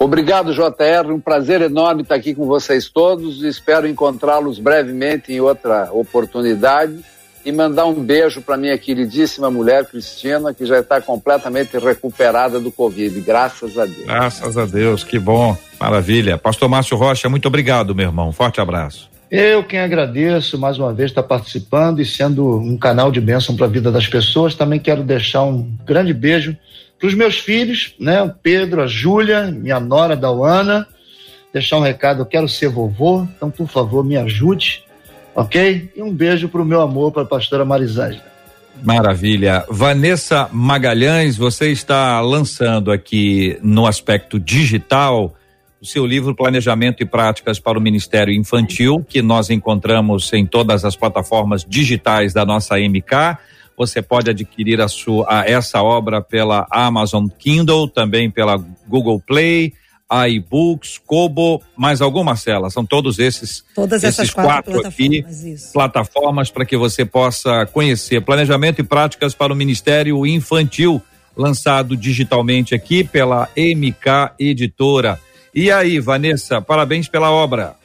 [0.02, 1.12] Obrigado, JR.
[1.12, 3.42] Um prazer enorme estar aqui com vocês todos.
[3.42, 7.04] Espero encontrá-los brevemente em outra oportunidade
[7.44, 12.72] e mandar um beijo para minha queridíssima mulher Cristina, que já está completamente recuperada do
[12.72, 14.06] Covid, graças a Deus.
[14.06, 16.38] Graças a Deus, que bom, maravilha.
[16.38, 18.32] Pastor Márcio Rocha, muito obrigado, meu irmão.
[18.32, 19.10] Forte abraço.
[19.30, 23.66] Eu quem agradeço mais uma vez estar participando e sendo um canal de bênção para
[23.66, 24.54] a vida das pessoas.
[24.54, 26.56] Também quero deixar um grande beijo
[27.00, 28.22] para os meus filhos, né?
[28.22, 30.86] O Pedro, a Júlia, minha nora Dauana.
[31.52, 34.84] Deixar um recado, eu quero ser vovô, então por favor me ajude,
[35.34, 35.90] ok?
[35.96, 38.20] E um beijo para o meu amor, para a pastora Marisagem.
[38.82, 39.64] Maravilha.
[39.68, 45.34] Vanessa Magalhães, você está lançando aqui no aspecto digital
[45.80, 50.84] o seu livro Planejamento e Práticas para o Ministério Infantil, que nós encontramos em todas
[50.84, 53.38] as plataformas digitais da nossa MK.
[53.80, 59.72] Você pode adquirir a sua a, essa obra pela Amazon Kindle, também pela Google Play,
[60.28, 62.68] iBooks, Kobo, mais alguma Marcela?
[62.68, 67.64] São todos esses Todas esses essas quatro, quatro plataformas, aqui, plataformas para que você possa
[67.72, 71.00] conhecer planejamento e práticas para o Ministério Infantil,
[71.34, 75.18] lançado digitalmente aqui pela MK Editora.
[75.54, 77.79] E aí, Vanessa, parabéns pela obra.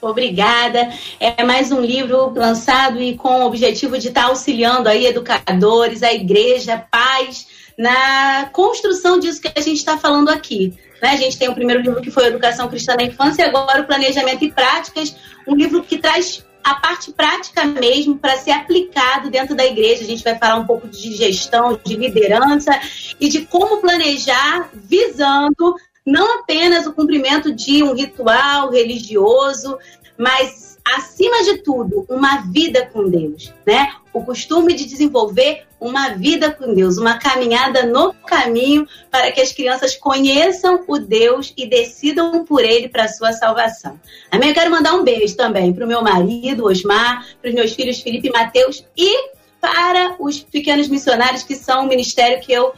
[0.00, 0.90] Obrigada.
[1.18, 6.12] É mais um livro lançado e com o objetivo de estar auxiliando aí educadores, a
[6.12, 7.46] igreja, pais,
[7.78, 10.74] na construção disso que a gente está falando aqui.
[11.02, 11.10] Né?
[11.10, 13.86] A gente tem o primeiro livro que foi Educação Cristã na Infância e agora o
[13.86, 15.16] Planejamento e Práticas,
[15.46, 20.02] um livro que traz a parte prática mesmo para ser aplicado dentro da igreja.
[20.02, 22.72] A gente vai falar um pouco de gestão, de liderança
[23.20, 25.76] e de como planejar visando
[26.06, 29.76] não apenas o cumprimento de um ritual religioso,
[30.16, 33.92] mas acima de tudo, uma vida com Deus, né?
[34.12, 39.52] O costume de desenvolver uma vida com Deus, uma caminhada no caminho para que as
[39.52, 44.00] crianças conheçam o Deus e decidam por ele para sua salvação.
[44.30, 44.50] Amém?
[44.50, 48.00] Eu quero mandar um beijo também para o meu marido, Osmar, para os meus filhos
[48.00, 49.30] Felipe e Mateus e
[49.60, 52.72] para os pequenos missionários que são um ministério que eu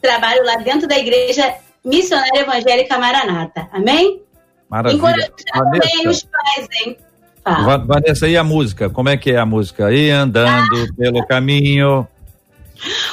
[0.00, 1.54] trabalho lá dentro da igreja
[1.84, 3.68] Missionária Evangélica Maranata.
[3.72, 4.22] Amém?
[4.68, 4.96] Maravilha.
[4.96, 6.96] Encorajar também os pais, hein?
[7.44, 7.78] Fala.
[7.78, 8.88] Vanessa, e a música?
[8.88, 9.92] Como é que é a música?
[9.92, 10.94] E andando ah.
[10.96, 12.06] pelo caminho.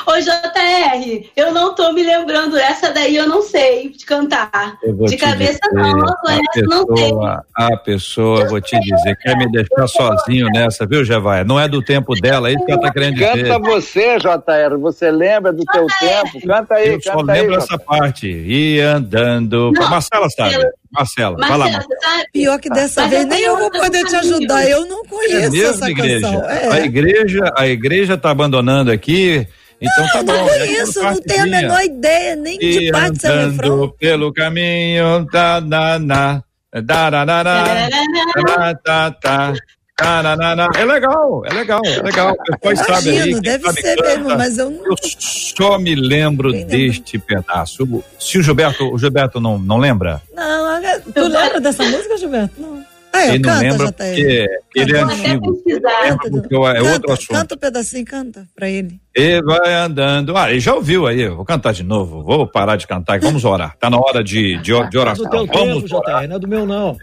[0.05, 4.77] Ô JR, eu não tô me lembrando, essa daí eu não sei de cantar.
[5.07, 7.13] De cabeça dizer, não, não conheço, pessoa, não sei.
[7.55, 11.43] A pessoa, eu vou te dizer, quer me deixar sozinho nessa, viu, Jevaia?
[11.43, 13.47] Não é do tempo dela, é isso que ela tá querendo dizer.
[13.47, 16.47] Canta você, JR, você lembra do teu tempo?
[16.47, 18.27] Canta aí, eu canta só lembro essa parte.
[18.27, 19.71] E andando.
[19.73, 20.55] Não, Marcela sabe.
[20.91, 21.85] Marcela, Marcela, fala mais.
[22.33, 25.49] Pior que dessa Mas vez nem eu vou poder te ajudar, eu não conheço é
[25.49, 26.21] mesmo, essa igreja.
[26.21, 26.49] canção.
[26.49, 26.71] É.
[26.71, 29.47] A igreja, a igreja tá abandonando aqui
[29.81, 30.33] então não, tá bom.
[30.33, 33.89] Não conheço, não tenho a menor ideia, nem e de parte seu refrão.
[33.99, 39.53] pelo caminho, tá, na, na, da, da, da, da, tá, tá.
[40.01, 42.33] É legal, é legal, é legal.
[42.49, 44.09] Depois Imagino, sabe aí, deve sabe ser canta.
[44.09, 44.85] mesmo, mas eu não.
[44.85, 47.85] Eu só me lembro Bem deste pedaço.
[48.17, 50.21] Se o Gilberto, o Gilberto não, não lembra?
[50.33, 50.81] Não,
[51.13, 52.53] tu lembra dessa música, Gilberto?
[52.61, 52.88] Não.
[53.11, 55.63] Ah, ele não lembra porque ele é antigo.
[55.65, 57.27] Lembra porque é canta, outro assunto.
[57.29, 58.99] Canta um pedacinho, canta pra ele.
[59.15, 60.37] E vai andando.
[60.37, 62.21] Ah, ele já ouviu aí, vou cantar de novo.
[62.21, 63.75] Vou parar de cantar e vamos orar.
[63.79, 65.25] Tá na hora de, de, de oração.
[65.25, 66.21] É do teu vamos tempo, orar.
[66.21, 66.97] JR, não é do meu não.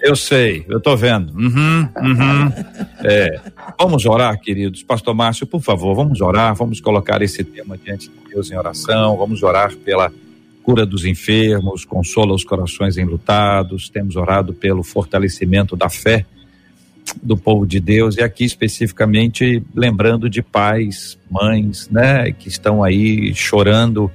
[0.00, 1.32] Eu sei, eu tô vendo.
[1.34, 2.52] Uhum, uhum.
[3.04, 3.40] É,
[3.78, 4.82] vamos orar, queridos.
[4.82, 9.16] Pastor Márcio, por favor, vamos orar, vamos colocar esse tema diante de Deus em oração,
[9.16, 10.10] vamos orar pela
[10.66, 13.88] cura dos enfermos, consola os corações enlutados.
[13.88, 16.26] Temos orado pelo fortalecimento da fé
[17.22, 23.32] do povo de Deus e aqui especificamente lembrando de pais, mães, né, que estão aí
[23.32, 24.10] chorando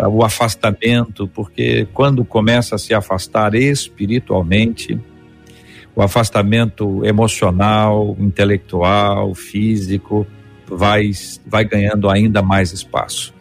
[0.00, 4.98] uh, o afastamento, porque quando começa a se afastar espiritualmente,
[5.94, 10.26] o afastamento emocional, intelectual, físico
[10.66, 11.10] vai
[11.46, 13.34] vai ganhando ainda mais espaço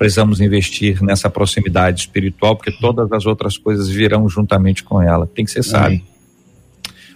[0.00, 5.26] precisamos investir nessa proximidade espiritual, porque todas as outras coisas virão juntamente com ela.
[5.26, 6.00] Tem que ser sábio.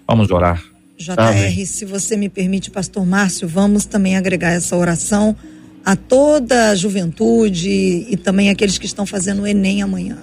[0.07, 0.63] Vamos orar.
[0.99, 1.65] JR, Amém.
[1.65, 5.35] se você me permite, Pastor Márcio, vamos também agregar essa oração
[5.83, 10.19] a toda a juventude e também aqueles que estão fazendo o Enem amanhã.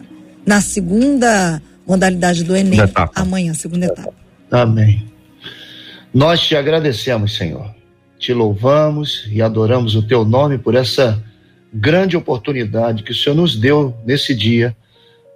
[0.46, 2.80] Na segunda modalidade do Enem,
[3.16, 4.14] amanhã, segunda etapa.
[4.52, 5.12] Amém.
[6.14, 7.74] Nós te agradecemos, Senhor.
[8.20, 11.31] Te louvamos e adoramos o teu nome por essa
[11.74, 14.76] grande oportunidade que o Senhor nos deu nesse dia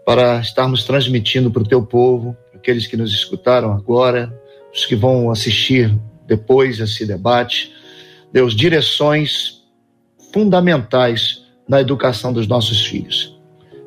[0.06, 4.34] para estarmos transmitindo para o teu povo, aqueles que nos escutaram agora,
[4.74, 5.96] os que vão assistir
[6.28, 7.72] depois esse debate.
[8.32, 9.64] Deus, direções
[10.34, 13.36] fundamentais na educação dos nossos filhos.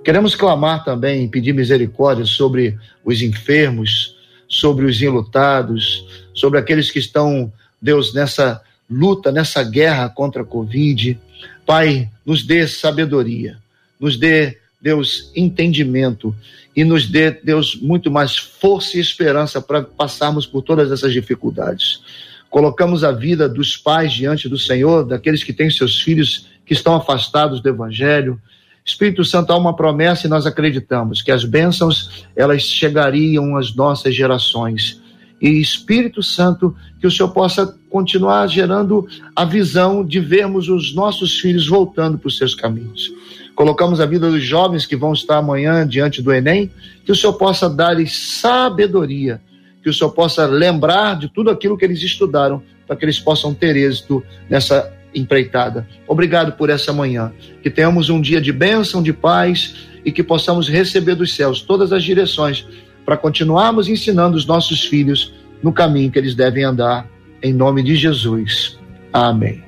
[0.03, 4.17] Queremos clamar também, pedir misericórdia sobre os enfermos,
[4.49, 11.21] sobre os enlutados, sobre aqueles que estão, Deus, nessa luta, nessa guerra contra a Covid.
[11.67, 13.59] Pai, nos dê sabedoria,
[14.01, 16.35] nos dê, Deus, entendimento
[16.75, 22.01] e nos dê, Deus, muito mais força e esperança para passarmos por todas essas dificuldades.
[22.49, 26.95] Colocamos a vida dos pais diante do Senhor, daqueles que têm seus filhos que estão
[26.95, 28.41] afastados do Evangelho.
[28.85, 34.15] Espírito Santo, há uma promessa e nós acreditamos que as bênçãos elas chegariam às nossas
[34.15, 35.01] gerações.
[35.41, 41.39] E Espírito Santo, que o Senhor possa continuar gerando a visão de vermos os nossos
[41.39, 43.13] filhos voltando para os seus caminhos.
[43.55, 46.71] Colocamos a vida dos jovens que vão estar amanhã diante do Enem,
[47.05, 49.41] que o Senhor possa dar-lhes sabedoria,
[49.83, 53.53] que o Senhor possa lembrar de tudo aquilo que eles estudaram, para que eles possam
[53.53, 55.89] ter êxito nessa empreitada.
[56.07, 57.33] Obrigado por essa manhã.
[57.63, 59.75] Que tenhamos um dia de bênção, de paz
[60.05, 62.67] e que possamos receber dos céus todas as direções
[63.09, 65.33] para continuarmos ensinando os nossos filhos
[65.63, 67.09] no caminho que eles devem andar.
[67.43, 68.79] Em nome de Jesus.
[69.11, 69.65] Amém.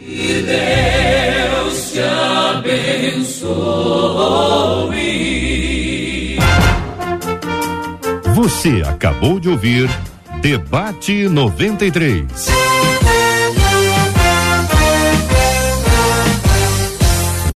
[0.00, 3.52] Que Deus te abençoe.
[8.34, 9.88] Você acabou de ouvir
[10.40, 12.48] Debate 93.